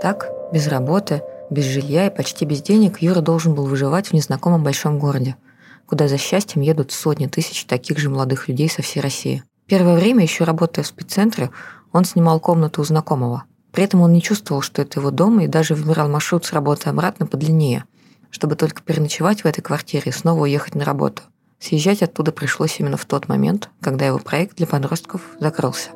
Так, 0.00 0.30
без 0.52 0.68
работы, 0.68 1.22
без 1.50 1.64
жилья 1.64 2.06
и 2.06 2.14
почти 2.14 2.44
без 2.44 2.62
денег 2.62 3.00
Юра 3.00 3.20
должен 3.20 3.54
был 3.54 3.66
выживать 3.66 4.08
в 4.08 4.12
незнакомом 4.12 4.62
большом 4.62 5.00
городе, 5.00 5.34
куда 5.86 6.06
за 6.06 6.18
счастьем 6.18 6.62
едут 6.62 6.92
сотни 6.92 7.26
тысяч 7.26 7.64
таких 7.64 7.98
же 7.98 8.08
молодых 8.08 8.46
людей 8.46 8.68
со 8.68 8.82
всей 8.82 9.00
России. 9.00 9.42
Первое 9.66 9.96
время, 9.96 10.22
еще 10.22 10.44
работая 10.44 10.82
в 10.82 10.86
спеццентре, 10.86 11.50
он 11.92 12.04
снимал 12.04 12.40
комнату 12.40 12.80
у 12.80 12.84
знакомого. 12.84 13.44
При 13.72 13.84
этом 13.84 14.00
он 14.00 14.12
не 14.12 14.22
чувствовал, 14.22 14.62
что 14.62 14.82
это 14.82 15.00
его 15.00 15.10
дом, 15.10 15.40
и 15.40 15.46
даже 15.46 15.74
выбирал 15.74 16.08
маршрут 16.08 16.44
с 16.44 16.52
работы 16.52 16.88
обратно 16.88 17.26
подлиннее, 17.26 17.84
чтобы 18.30 18.56
только 18.56 18.82
переночевать 18.82 19.42
в 19.42 19.46
этой 19.46 19.62
квартире 19.62 20.04
и 20.06 20.12
снова 20.12 20.42
уехать 20.42 20.74
на 20.74 20.84
работу. 20.84 21.22
Съезжать 21.58 22.02
оттуда 22.02 22.32
пришлось 22.32 22.78
именно 22.80 22.96
в 22.96 23.04
тот 23.04 23.28
момент, 23.28 23.70
когда 23.80 24.06
его 24.06 24.18
проект 24.18 24.56
для 24.56 24.66
подростков 24.66 25.22
закрылся. 25.40 25.90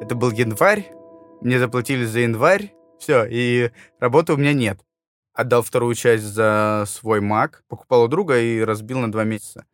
Это 0.00 0.14
был 0.14 0.30
январь, 0.30 0.92
мне 1.40 1.58
заплатили 1.58 2.04
за 2.04 2.20
январь, 2.20 2.72
все, 2.98 3.24
и 3.24 3.70
работы 3.98 4.32
у 4.32 4.36
меня 4.36 4.52
нет. 4.52 4.80
Отдал 5.34 5.62
вторую 5.62 5.94
часть 5.94 6.24
за 6.24 6.84
свой 6.86 7.20
Mac, 7.20 7.56
покупал 7.68 8.04
у 8.04 8.08
друга 8.08 8.38
и 8.40 8.60
разбил 8.60 9.00
на 9.00 9.12
два 9.12 9.24
месяца. 9.24 9.66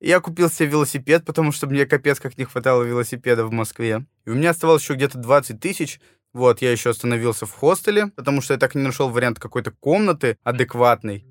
Я 0.00 0.20
купил 0.20 0.48
себе 0.48 0.70
велосипед, 0.70 1.26
потому 1.26 1.52
что 1.52 1.66
мне 1.66 1.84
капец 1.84 2.18
как 2.18 2.38
не 2.38 2.44
хватало 2.44 2.82
велосипеда 2.82 3.44
в 3.44 3.52
Москве. 3.52 4.06
И 4.24 4.30
у 4.30 4.34
меня 4.34 4.50
оставалось 4.50 4.82
еще 4.82 4.94
где-то 4.94 5.18
20 5.18 5.60
тысяч. 5.60 6.00
Вот, 6.32 6.62
я 6.62 6.72
еще 6.72 6.90
остановился 6.90 7.44
в 7.44 7.52
хостеле, 7.52 8.06
потому 8.16 8.40
что 8.40 8.54
я 8.54 8.58
так 8.58 8.74
не 8.74 8.82
нашел 8.82 9.10
вариант 9.10 9.38
какой-то 9.38 9.72
комнаты 9.72 10.38
адекватной. 10.42 11.26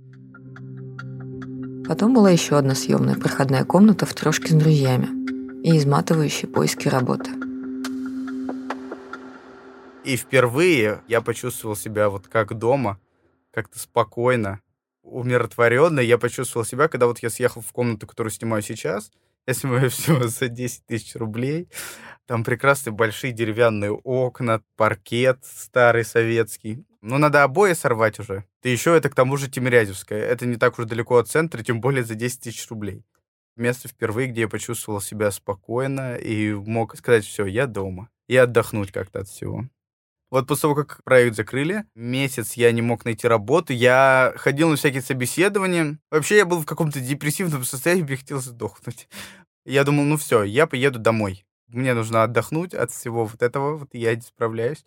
Потом 1.87 2.13
была 2.13 2.29
еще 2.29 2.57
одна 2.57 2.75
съемная 2.75 3.15
проходная 3.15 3.65
комната 3.65 4.05
в 4.05 4.13
трешке 4.13 4.49
с 4.49 4.51
друзьями. 4.55 5.07
и 5.61 5.77
изматывающие 5.77 6.49
поиски 6.49 6.87
работы. 6.87 7.31
И 10.05 10.15
впервые 10.15 11.01
я 11.09 11.19
почувствовал 11.19 11.75
себя 11.75 12.09
вот 12.09 12.27
как 12.27 12.57
дома, 12.57 12.97
как-то 13.51 13.77
спокойно, 13.77 14.61
умиротворенно. 15.09 15.99
Я 15.99 16.17
почувствовал 16.17 16.65
себя, 16.65 16.87
когда 16.87 17.07
вот 17.07 17.19
я 17.19 17.29
съехал 17.29 17.61
в 17.61 17.71
комнату, 17.71 18.07
которую 18.07 18.31
снимаю 18.31 18.61
сейчас. 18.61 19.11
Я 19.47 19.53
снимаю 19.53 19.89
все 19.89 20.27
за 20.27 20.47
10 20.47 20.85
тысяч 20.85 21.15
рублей. 21.15 21.69
Там 22.25 22.43
прекрасные 22.43 22.93
большие 22.93 23.33
деревянные 23.33 23.91
окна, 23.91 24.61
паркет 24.75 25.39
старый 25.43 26.05
советский. 26.05 26.85
Ну, 27.01 27.17
надо 27.17 27.43
обои 27.43 27.73
сорвать 27.73 28.19
уже. 28.19 28.45
И 28.61 28.69
еще 28.69 28.95
это 28.95 29.09
к 29.09 29.15
тому 29.15 29.37
же 29.37 29.49
Тимирязевская. 29.49 30.21
Это 30.21 30.45
не 30.45 30.57
так 30.57 30.77
уж 30.77 30.85
далеко 30.85 31.17
от 31.17 31.27
центра, 31.27 31.63
тем 31.63 31.81
более 31.81 32.03
за 32.03 32.15
10 32.15 32.41
тысяч 32.41 32.69
рублей. 32.69 33.03
Место 33.55 33.87
впервые, 33.87 34.27
где 34.27 34.41
я 34.41 34.47
почувствовал 34.47 35.01
себя 35.01 35.31
спокойно 35.31 36.15
и 36.15 36.53
мог 36.53 36.95
сказать, 36.97 37.25
все, 37.25 37.45
я 37.45 37.67
дома. 37.67 38.09
И 38.27 38.37
отдохнуть 38.37 38.91
как-то 38.91 39.21
от 39.21 39.27
всего. 39.27 39.65
Вот 40.31 40.47
после 40.47 40.61
того, 40.61 40.75
как 40.75 41.03
проект 41.03 41.35
закрыли, 41.35 41.85
месяц 41.95 42.53
я 42.53 42.71
не 42.71 42.83
мог 42.83 43.03
найти 43.03 43.27
работу, 43.27 43.73
я 43.73 44.33
ходил 44.35 44.69
на 44.69 44.75
всякие 44.75 45.01
собеседования. 45.01 45.99
Вообще 46.11 46.37
я 46.37 46.45
был 46.45 46.59
в 46.61 46.65
каком-то 46.65 46.99
депрессивном 46.99 47.63
состоянии, 47.63 48.03
мне 48.03 48.17
хотелось 48.17 48.45
сдохнуть. 48.45 49.09
Я 49.65 49.83
думал, 49.83 50.03
ну 50.03 50.17
все, 50.17 50.43
я 50.43 50.67
поеду 50.67 50.99
домой. 50.99 51.45
Мне 51.67 51.93
нужно 51.93 52.23
отдохнуть 52.23 52.73
от 52.73 52.91
всего 52.91 53.25
вот 53.25 53.41
этого, 53.41 53.77
вот 53.77 53.89
я 53.93 54.15
не 54.15 54.21
справляюсь. 54.21 54.85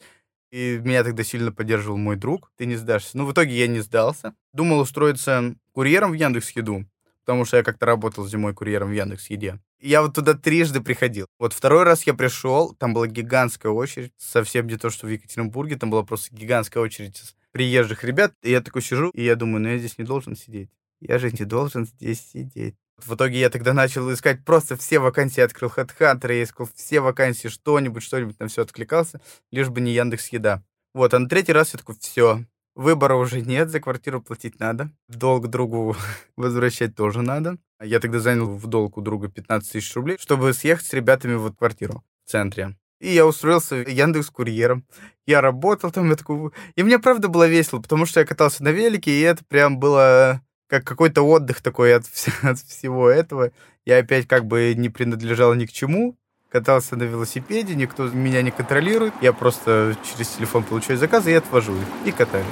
И 0.52 0.78
меня 0.84 1.02
тогда 1.02 1.24
сильно 1.24 1.50
поддерживал 1.50 1.96
мой 1.96 2.16
друг. 2.16 2.52
Ты 2.56 2.66
не 2.66 2.76
сдашься. 2.76 3.16
Ну, 3.16 3.24
в 3.24 3.32
итоге 3.32 3.58
я 3.58 3.66
не 3.66 3.80
сдался. 3.80 4.34
Думал 4.52 4.80
устроиться 4.80 5.54
курьером 5.72 6.10
в 6.10 6.14
Яндекс 6.14 6.50
Еду, 6.50 6.84
потому 7.24 7.44
что 7.44 7.56
я 7.56 7.62
как-то 7.62 7.86
работал 7.86 8.26
зимой 8.26 8.54
курьером 8.54 8.90
в 8.90 8.92
Яндекс 8.92 9.30
Еде. 9.30 9.58
Я 9.80 10.02
вот 10.02 10.14
туда 10.14 10.34
трижды 10.34 10.80
приходил. 10.80 11.26
Вот 11.38 11.52
второй 11.52 11.82
раз 11.82 12.06
я 12.06 12.14
пришел, 12.14 12.74
там 12.74 12.94
была 12.94 13.06
гигантская 13.06 13.72
очередь, 13.72 14.12
совсем 14.16 14.66
не 14.66 14.76
то, 14.76 14.90
что 14.90 15.06
в 15.06 15.10
Екатеринбурге, 15.10 15.76
там 15.76 15.90
была 15.90 16.04
просто 16.04 16.34
гигантская 16.34 16.82
очередь 16.82 17.20
из 17.20 17.34
приезжих 17.50 18.04
ребят. 18.04 18.32
И 18.42 18.50
я 18.50 18.60
такой 18.60 18.82
сижу, 18.82 19.10
и 19.10 19.24
я 19.24 19.36
думаю, 19.36 19.62
ну 19.62 19.68
я 19.68 19.78
здесь 19.78 19.98
не 19.98 20.04
должен 20.04 20.36
сидеть. 20.36 20.70
Я 21.00 21.18
же 21.18 21.30
не 21.32 21.44
должен 21.44 21.86
здесь 21.86 22.20
сидеть. 22.32 22.76
В 22.96 23.14
итоге 23.14 23.40
я 23.40 23.50
тогда 23.50 23.72
начал 23.72 24.12
искать 24.12 24.44
просто 24.44 24.76
все 24.76 25.00
вакансии, 25.00 25.40
открыл 25.40 25.72
HeadHunter, 25.74 26.32
я 26.32 26.44
искал 26.44 26.68
все 26.74 27.00
вакансии, 27.00 27.48
что-нибудь, 27.48 28.02
что-нибудь, 28.02 28.38
на 28.38 28.46
все 28.46 28.62
откликался, 28.62 29.20
лишь 29.50 29.68
бы 29.68 29.80
не 29.80 29.92
Яндекс 29.92 30.28
Еда. 30.28 30.62
Вот, 30.94 31.12
а 31.14 31.18
на 31.18 31.28
третий 31.28 31.52
раз 31.52 31.72
я 31.72 31.78
такой, 31.78 31.96
все, 31.98 32.44
выбора 32.74 33.16
уже 33.16 33.40
нет, 33.40 33.70
за 33.70 33.80
квартиру 33.80 34.20
платить 34.20 34.58
надо, 34.60 34.90
долг 35.08 35.48
другу 35.48 35.96
возвращать 36.36 36.94
тоже 36.94 37.22
надо. 37.22 37.58
Я 37.82 38.00
тогда 38.00 38.20
занял 38.20 38.46
в 38.46 38.66
долг 38.66 38.96
у 38.96 39.00
друга 39.00 39.28
15 39.28 39.72
тысяч 39.72 39.94
рублей, 39.94 40.16
чтобы 40.20 40.52
съехать 40.52 40.86
с 40.86 40.92
ребятами 40.92 41.34
в 41.34 41.52
квартиру 41.52 42.04
в 42.24 42.30
центре. 42.30 42.76
И 43.00 43.08
я 43.08 43.26
устроился 43.26 43.76
Яндекс 43.76 44.30
курьером. 44.30 44.86
Я 45.26 45.40
работал 45.40 45.90
там, 45.90 46.08
я 46.10 46.16
такой... 46.16 46.52
И 46.76 46.84
мне 46.84 47.00
правда 47.00 47.26
было 47.26 47.48
весело, 47.48 47.80
потому 47.80 48.06
что 48.06 48.20
я 48.20 48.26
катался 48.26 48.62
на 48.62 48.68
велике, 48.68 49.10
и 49.10 49.20
это 49.20 49.44
прям 49.44 49.78
было 49.80 50.40
как 50.68 50.84
какой-то 50.84 51.22
отдых 51.22 51.60
такой 51.62 51.96
от, 51.96 52.04
от 52.42 52.58
всего 52.60 53.08
этого. 53.10 53.50
Я 53.84 53.98
опять 53.98 54.28
как 54.28 54.46
бы 54.46 54.74
не 54.76 54.88
принадлежал 54.88 55.54
ни 55.54 55.66
к 55.66 55.72
чему, 55.72 56.16
катался 56.52 56.96
на 56.96 57.04
велосипеде, 57.04 57.74
никто 57.74 58.04
меня 58.08 58.42
не 58.42 58.50
контролирует. 58.50 59.14
Я 59.22 59.32
просто 59.32 59.96
через 60.04 60.28
телефон 60.28 60.62
получаю 60.62 60.98
заказы 60.98 61.32
и 61.32 61.34
отвожу 61.34 61.72
их, 61.72 61.86
и 62.04 62.12
катаюсь. 62.12 62.46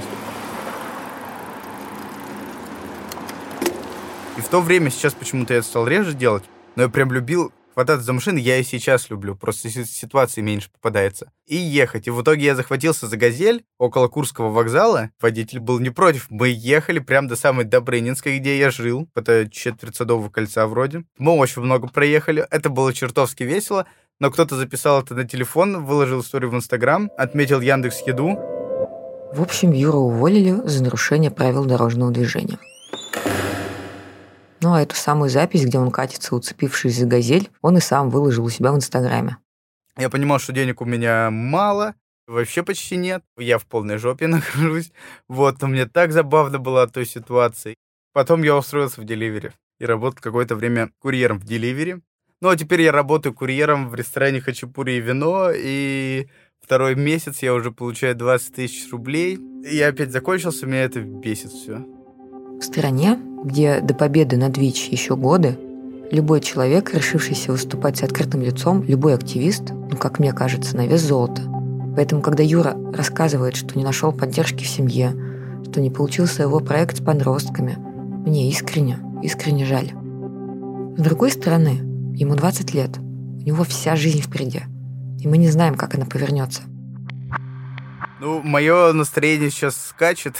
И 4.38 4.40
в 4.40 4.48
то 4.48 4.62
время, 4.62 4.90
сейчас 4.90 5.12
почему-то 5.12 5.52
я 5.52 5.62
стал 5.62 5.86
реже 5.86 6.14
делать, 6.14 6.44
но 6.76 6.84
я 6.84 6.88
прям 6.88 7.12
любил 7.12 7.52
хвататься 7.80 8.04
за 8.04 8.12
машины 8.12 8.38
я 8.38 8.58
и 8.58 8.62
сейчас 8.62 9.08
люблю, 9.08 9.34
просто 9.34 9.70
ситуации 9.70 10.42
меньше 10.42 10.70
попадается. 10.70 11.32
И 11.46 11.56
ехать. 11.56 12.06
И 12.06 12.10
в 12.10 12.20
итоге 12.20 12.44
я 12.44 12.54
захватился 12.54 13.06
за 13.06 13.16
«Газель» 13.16 13.64
около 13.78 14.08
Курского 14.08 14.50
вокзала. 14.50 15.10
Водитель 15.18 15.60
был 15.60 15.78
не 15.80 15.88
против. 15.88 16.26
Мы 16.28 16.50
ехали 16.50 16.98
прямо 16.98 17.26
до 17.26 17.36
самой 17.36 17.64
Добрынинской, 17.64 18.38
где 18.38 18.58
я 18.58 18.70
жил. 18.70 19.08
Это 19.14 19.48
четверть 19.50 19.96
Садового 19.96 20.28
кольца 20.28 20.66
вроде. 20.66 21.04
Мы 21.16 21.32
очень 21.32 21.62
много 21.62 21.88
проехали. 21.88 22.46
Это 22.50 22.68
было 22.68 22.92
чертовски 22.92 23.44
весело. 23.44 23.86
Но 24.18 24.30
кто-то 24.30 24.56
записал 24.56 25.02
это 25.02 25.14
на 25.14 25.24
телефон, 25.24 25.82
выложил 25.82 26.20
историю 26.20 26.50
в 26.50 26.54
Инстаграм, 26.54 27.10
отметил 27.16 27.62
Яндекс 27.62 28.02
Еду. 28.06 28.36
В 29.32 29.40
общем, 29.40 29.72
Юру 29.72 30.00
уволили 30.00 30.52
за 30.64 30.84
нарушение 30.84 31.30
правил 31.30 31.64
дорожного 31.64 32.10
движения. 32.10 32.58
Ну 34.62 34.74
а 34.74 34.82
эту 34.82 34.94
самую 34.94 35.30
запись, 35.30 35.64
где 35.64 35.78
он 35.78 35.90
катится, 35.90 36.34
уцепившись 36.34 36.98
за 36.98 37.06
газель, 37.06 37.50
он 37.62 37.78
и 37.78 37.80
сам 37.80 38.10
выложил 38.10 38.44
у 38.44 38.50
себя 38.50 38.72
в 38.72 38.76
Инстаграме. 38.76 39.38
Я 39.96 40.10
понимал, 40.10 40.38
что 40.38 40.52
денег 40.52 40.80
у 40.80 40.84
меня 40.84 41.30
мало, 41.30 41.94
вообще 42.26 42.62
почти 42.62 42.96
нет. 42.96 43.22
Я 43.38 43.58
в 43.58 43.66
полной 43.66 43.96
жопе 43.98 44.26
нахожусь. 44.28 44.92
Вот, 45.28 45.60
но 45.60 45.68
мне 45.68 45.86
так 45.86 46.12
забавно 46.12 46.58
было 46.58 46.82
от 46.82 46.92
той 46.92 47.06
ситуации. 47.06 47.74
Потом 48.12 48.42
я 48.42 48.56
устроился 48.56 49.00
в 49.00 49.04
деливере 49.04 49.52
и 49.78 49.86
работал 49.86 50.20
какое-то 50.20 50.56
время 50.56 50.90
курьером 51.00 51.38
в 51.38 51.44
деливере. 51.44 52.00
Ну, 52.40 52.48
а 52.48 52.56
теперь 52.56 52.82
я 52.82 52.92
работаю 52.92 53.34
курьером 53.34 53.88
в 53.90 53.94
ресторане 53.94 54.40
«Хачапури 54.40 54.92
и 54.92 55.00
вино», 55.00 55.50
и 55.54 56.28
второй 56.58 56.94
месяц 56.94 57.42
я 57.42 57.52
уже 57.52 57.70
получаю 57.70 58.16
20 58.16 58.54
тысяч 58.54 58.90
рублей. 58.90 59.38
И 59.64 59.76
я 59.76 59.88
опять 59.88 60.10
закончился, 60.10 60.66
меня 60.66 60.84
это 60.84 61.00
бесит 61.00 61.50
все. 61.50 61.84
В 62.58 62.62
стране, 62.62 63.18
где 63.44 63.80
до 63.80 63.94
победы 63.94 64.36
над 64.36 64.56
ВИЧ 64.56 64.88
еще 64.88 65.16
годы, 65.16 65.58
любой 66.10 66.40
человек, 66.40 66.92
решившийся 66.94 67.52
выступать 67.52 67.98
с 67.98 68.02
открытым 68.02 68.42
лицом, 68.42 68.82
любой 68.82 69.14
активист, 69.14 69.70
ну, 69.70 69.96
как 69.96 70.18
мне 70.18 70.32
кажется, 70.32 70.76
на 70.76 70.86
вес 70.86 71.02
золота. 71.02 71.42
Поэтому, 71.96 72.22
когда 72.22 72.42
Юра 72.42 72.76
рассказывает, 72.92 73.56
что 73.56 73.76
не 73.76 73.84
нашел 73.84 74.12
поддержки 74.12 74.64
в 74.64 74.68
семье, 74.68 75.14
что 75.68 75.80
не 75.80 75.90
получил 75.90 76.26
своего 76.26 76.60
проекта 76.60 76.96
с 76.96 77.04
подростками, 77.04 77.76
мне 78.26 78.48
искренне, 78.48 78.98
искренне 79.22 79.64
жаль. 79.64 79.92
С 80.96 81.02
другой 81.02 81.30
стороны, 81.30 81.80
ему 82.14 82.34
20 82.34 82.74
лет, 82.74 82.98
у 82.98 83.42
него 83.42 83.64
вся 83.64 83.96
жизнь 83.96 84.20
впереди, 84.20 84.62
и 85.18 85.28
мы 85.28 85.38
не 85.38 85.48
знаем, 85.48 85.74
как 85.74 85.94
она 85.94 86.04
повернется. 86.04 86.62
Ну, 88.20 88.42
мое 88.42 88.92
настроение 88.92 89.50
сейчас 89.50 89.76
скачет 89.76 90.36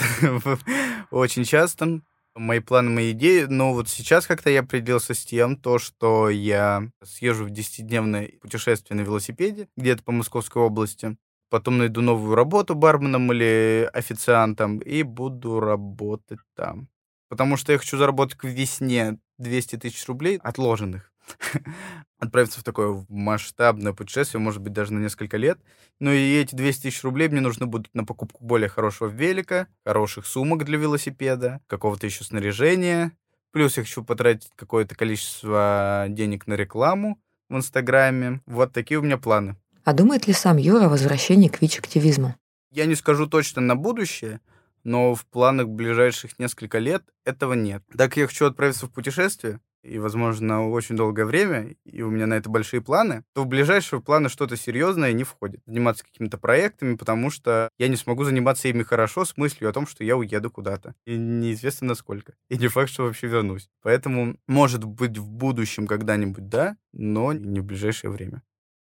очень 1.11 1.43
часто 1.45 2.01
мои 2.35 2.59
планы, 2.59 2.89
мои 2.89 3.11
идеи. 3.11 3.45
Но 3.45 3.73
вот 3.73 3.89
сейчас 3.89 4.27
как-то 4.27 4.49
я 4.49 4.61
определился 4.61 5.13
с 5.13 5.25
тем, 5.25 5.55
то, 5.57 5.79
что 5.79 6.29
я 6.29 6.89
съезжу 7.03 7.45
в 7.45 7.51
10-дневное 7.51 8.39
путешествие 8.39 8.97
на 8.97 9.01
велосипеде 9.01 9.67
где-то 9.77 10.03
по 10.03 10.11
Московской 10.11 10.61
области. 10.61 11.17
Потом 11.49 11.77
найду 11.77 12.01
новую 12.01 12.35
работу 12.35 12.75
барменом 12.75 13.31
или 13.33 13.89
официантом 13.93 14.79
и 14.79 15.03
буду 15.03 15.59
работать 15.59 16.39
там. 16.55 16.87
Потому 17.29 17.57
что 17.57 17.73
я 17.73 17.77
хочу 17.77 17.97
заработать 17.97 18.37
к 18.37 18.45
весне 18.45 19.17
200 19.37 19.77
тысяч 19.77 20.05
рублей 20.07 20.37
отложенных. 20.37 21.11
отправиться 22.21 22.59
в 22.59 22.63
такое 22.63 23.03
масштабное 23.09 23.93
путешествие, 23.93 24.39
может 24.39 24.61
быть, 24.61 24.73
даже 24.73 24.93
на 24.93 24.99
несколько 24.99 25.37
лет. 25.37 25.59
Ну 25.99 26.11
и 26.11 26.35
эти 26.39 26.55
200 26.55 26.83
тысяч 26.83 27.03
рублей 27.03 27.27
мне 27.27 27.41
нужны 27.41 27.65
будут 27.65 27.93
на 27.93 28.05
покупку 28.05 28.45
более 28.45 28.69
хорошего 28.69 29.07
велика, 29.07 29.67
хороших 29.83 30.27
сумок 30.27 30.63
для 30.63 30.77
велосипеда, 30.77 31.61
какого-то 31.67 32.05
еще 32.05 32.23
снаряжения. 32.23 33.11
Плюс 33.51 33.75
я 33.75 33.83
хочу 33.83 34.03
потратить 34.03 34.51
какое-то 34.55 34.95
количество 34.95 36.05
денег 36.09 36.45
на 36.45 36.53
рекламу 36.53 37.19
в 37.49 37.57
Инстаграме. 37.57 38.41
Вот 38.45 38.71
такие 38.71 38.99
у 38.99 39.03
меня 39.03 39.17
планы. 39.17 39.57
А 39.83 39.93
думает 39.93 40.27
ли 40.27 40.33
сам 40.33 40.57
Юра 40.57 40.85
о 40.85 40.89
возвращении 40.89 41.47
к 41.47 41.59
ВИЧ-активизму? 41.59 42.35
Я 42.71 42.85
не 42.85 42.95
скажу 42.95 43.25
точно 43.25 43.61
на 43.61 43.75
будущее, 43.75 44.41
но 44.83 45.15
в 45.15 45.25
планах 45.25 45.67
ближайших 45.67 46.37
несколько 46.37 46.77
лет 46.77 47.03
этого 47.25 47.53
нет. 47.53 47.83
Так 47.97 48.15
я 48.15 48.27
хочу 48.27 48.45
отправиться 48.45 48.85
в 48.85 48.91
путешествие, 48.91 49.59
и, 49.83 49.99
возможно, 49.99 50.69
очень 50.69 50.95
долгое 50.95 51.25
время, 51.25 51.75
и 51.85 52.01
у 52.01 52.09
меня 52.09 52.27
на 52.27 52.35
это 52.35 52.49
большие 52.49 52.81
планы, 52.81 53.23
то 53.33 53.43
в 53.43 53.47
ближайшие 53.47 54.01
планы 54.01 54.29
что-то 54.29 54.55
серьезное 54.55 55.13
не 55.13 55.23
входит. 55.23 55.61
Заниматься 55.65 56.03
какими-то 56.03 56.37
проектами, 56.37 56.95
потому 56.95 57.29
что 57.29 57.69
я 57.77 57.87
не 57.87 57.95
смогу 57.95 58.23
заниматься 58.23 58.67
ими 58.67 58.83
хорошо 58.83 59.25
с 59.25 59.37
мыслью 59.37 59.69
о 59.69 59.73
том, 59.73 59.87
что 59.87 60.03
я 60.03 60.17
уеду 60.17 60.51
куда-то. 60.51 60.95
И 61.05 61.17
неизвестно 61.17 61.87
насколько. 61.87 62.33
И 62.49 62.57
не 62.57 62.67
факт, 62.67 62.89
что 62.89 63.03
вообще 63.03 63.27
вернусь. 63.27 63.69
Поэтому, 63.81 64.35
может 64.47 64.83
быть, 64.83 65.17
в 65.17 65.29
будущем 65.29 65.87
когда-нибудь, 65.87 66.49
да, 66.49 66.77
но 66.93 67.33
не 67.33 67.59
в 67.59 67.65
ближайшее 67.65 68.11
время. 68.11 68.43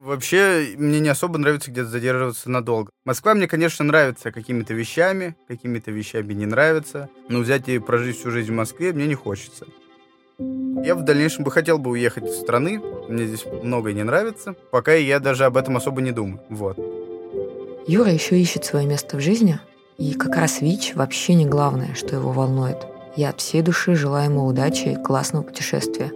Вообще, 0.01 0.75
мне 0.77 1.01
не 1.01 1.09
особо 1.09 1.39
нравится 1.39 1.73
где-то 1.73 1.89
задерживаться 1.89 2.49
надолго. 2.49 2.91
Москва 3.05 3.35
мне, 3.35 3.49
конечно, 3.49 3.85
нравится 3.85 4.31
какими-то 4.31 4.73
вещами, 4.73 5.37
какими-то 5.49 5.91
вещами 5.91 6.35
не 6.35 6.47
нравится. 6.47 7.11
Но 7.29 7.41
взять 7.41 7.69
и 7.69 7.81
прожить 7.81 8.17
всю 8.17 8.31
жизнь 8.31 8.53
в 8.53 8.57
Москве 8.57 8.93
мне 8.93 9.09
не 9.09 9.17
хочется. 9.17 9.67
Я 10.41 10.95
в 10.95 11.03
дальнейшем 11.03 11.45
бы 11.45 11.51
хотел 11.51 11.79
бы 11.79 11.91
уехать 11.91 12.25
из 12.25 12.37
страны. 12.39 12.81
Мне 13.09 13.27
здесь 13.27 13.45
многое 13.63 13.93
не 13.93 14.05
нравится. 14.05 14.55
Пока 14.71 14.95
я 14.95 15.19
даже 15.19 15.45
об 15.45 15.57
этом 15.57 15.77
особо 15.77 16.01
не 16.01 16.13
думаю. 16.13 16.41
Вот. 16.49 16.79
Юра 17.87 18.13
еще 18.13 18.41
ищет 18.41 18.65
свое 18.65 18.87
место 18.87 19.17
в 19.17 19.21
жизни. 19.21 19.59
И 19.97 20.15
как 20.15 20.37
раз 20.37 20.61
ВИЧ 20.61 20.95
вообще 20.95 21.35
не 21.35 21.47
главное, 21.47 21.95
что 21.95 22.15
его 22.15 22.31
волнует. 22.31 22.87
Я 23.17 23.31
от 23.31 23.41
всей 23.41 23.63
души 23.63 23.97
желаю 23.97 24.31
ему 24.31 24.47
удачи 24.47 24.89
и 24.89 25.03
классного 25.03 25.43
путешествия. 25.43 26.13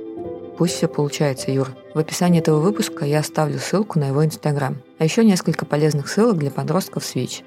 Пусть 0.57 0.77
все 0.77 0.87
получается, 0.87 1.51
Юр. 1.51 1.69
В 1.93 1.99
описании 1.99 2.39
этого 2.39 2.61
выпуска 2.61 3.05
я 3.05 3.19
оставлю 3.19 3.59
ссылку 3.59 3.99
на 3.99 4.09
его 4.09 4.25
инстаграм, 4.25 4.77
а 4.99 5.05
еще 5.05 5.25
несколько 5.25 5.67
полезных 5.67 6.09
ссылок 6.09 6.39
для 6.39 6.51
подростков 6.53 7.05
с 7.05 7.17
ВИЧ. 7.17 7.43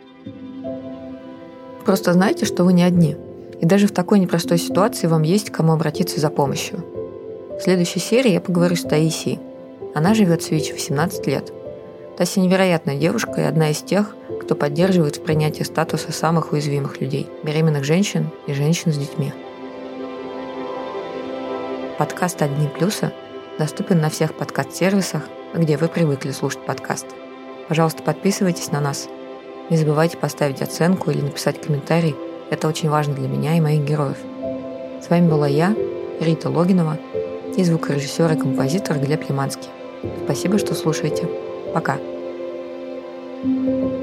Просто 1.85 2.11
знайте, 2.11 2.45
что 2.45 2.65
вы 2.65 2.73
не 2.73 2.83
одни. 2.83 3.15
И 3.61 3.65
даже 3.65 3.87
в 3.87 3.91
такой 3.91 4.19
непростой 4.19 4.57
ситуации 4.57 5.07
вам 5.07 5.23
есть 5.23 5.49
к 5.49 5.55
кому 5.55 5.73
обратиться 5.73 6.19
за 6.19 6.29
помощью. 6.29 6.83
В 7.57 7.61
следующей 7.61 7.99
серии 7.99 8.31
я 8.31 8.41
поговорю 8.41 8.75
с 8.75 8.81
Таисией. 8.81 9.39
Она 9.93 10.13
живет 10.13 10.43
с 10.43 10.51
ВИЧ 10.51 10.73
18 10.73 11.27
лет. 11.27 11.53
Тася 12.17 12.39
невероятная 12.39 12.97
девушка 12.97 13.41
и 13.41 13.45
одна 13.45 13.71
из 13.71 13.81
тех, 13.81 14.15
кто 14.41 14.55
поддерживает 14.55 15.17
в 15.17 15.23
принятии 15.23 15.63
статуса 15.63 16.11
самых 16.11 16.51
уязвимых 16.51 16.99
людей– 17.01 17.27
беременных 17.43 17.83
женщин 17.83 18.29
и 18.47 18.53
женщин 18.53 18.91
с 18.91 18.97
детьми. 18.97 19.33
Подкаст 21.97 22.41
«Одни 22.41 22.67
плюсы» 22.67 23.13
доступен 23.57 24.01
на 24.01 24.09
всех 24.09 24.33
подкаст-сервисах, 24.35 25.23
где 25.53 25.77
вы 25.77 25.87
привыкли 25.87 26.31
слушать 26.31 26.65
подкасты. 26.65 27.15
Пожалуйста, 27.69 28.03
подписывайтесь 28.03 28.71
на 28.71 28.81
нас. 28.81 29.07
Не 29.69 29.77
забывайте 29.77 30.17
поставить 30.17 30.61
оценку 30.61 31.09
или 31.09 31.21
написать 31.21 31.61
комментарий. 31.61 32.15
Это 32.49 32.67
очень 32.67 32.89
важно 32.89 33.13
для 33.13 33.27
меня 33.27 33.57
и 33.57 33.61
моих 33.61 33.83
героев. 33.83 34.17
С 35.01 35.09
вами 35.09 35.29
была 35.29 35.47
я, 35.47 35.75
Рита 36.19 36.49
Логинова, 36.49 36.97
и 37.55 37.63
звукорежиссер 37.63 38.31
и 38.33 38.37
композитор 38.37 38.97
Глеб 38.99 39.27
Лиманский. 39.29 39.69
Спасибо, 40.25 40.57
что 40.57 40.75
слушаете. 40.75 41.27
Пока. 41.73 41.97
thank 43.43 43.67
you 43.67 43.94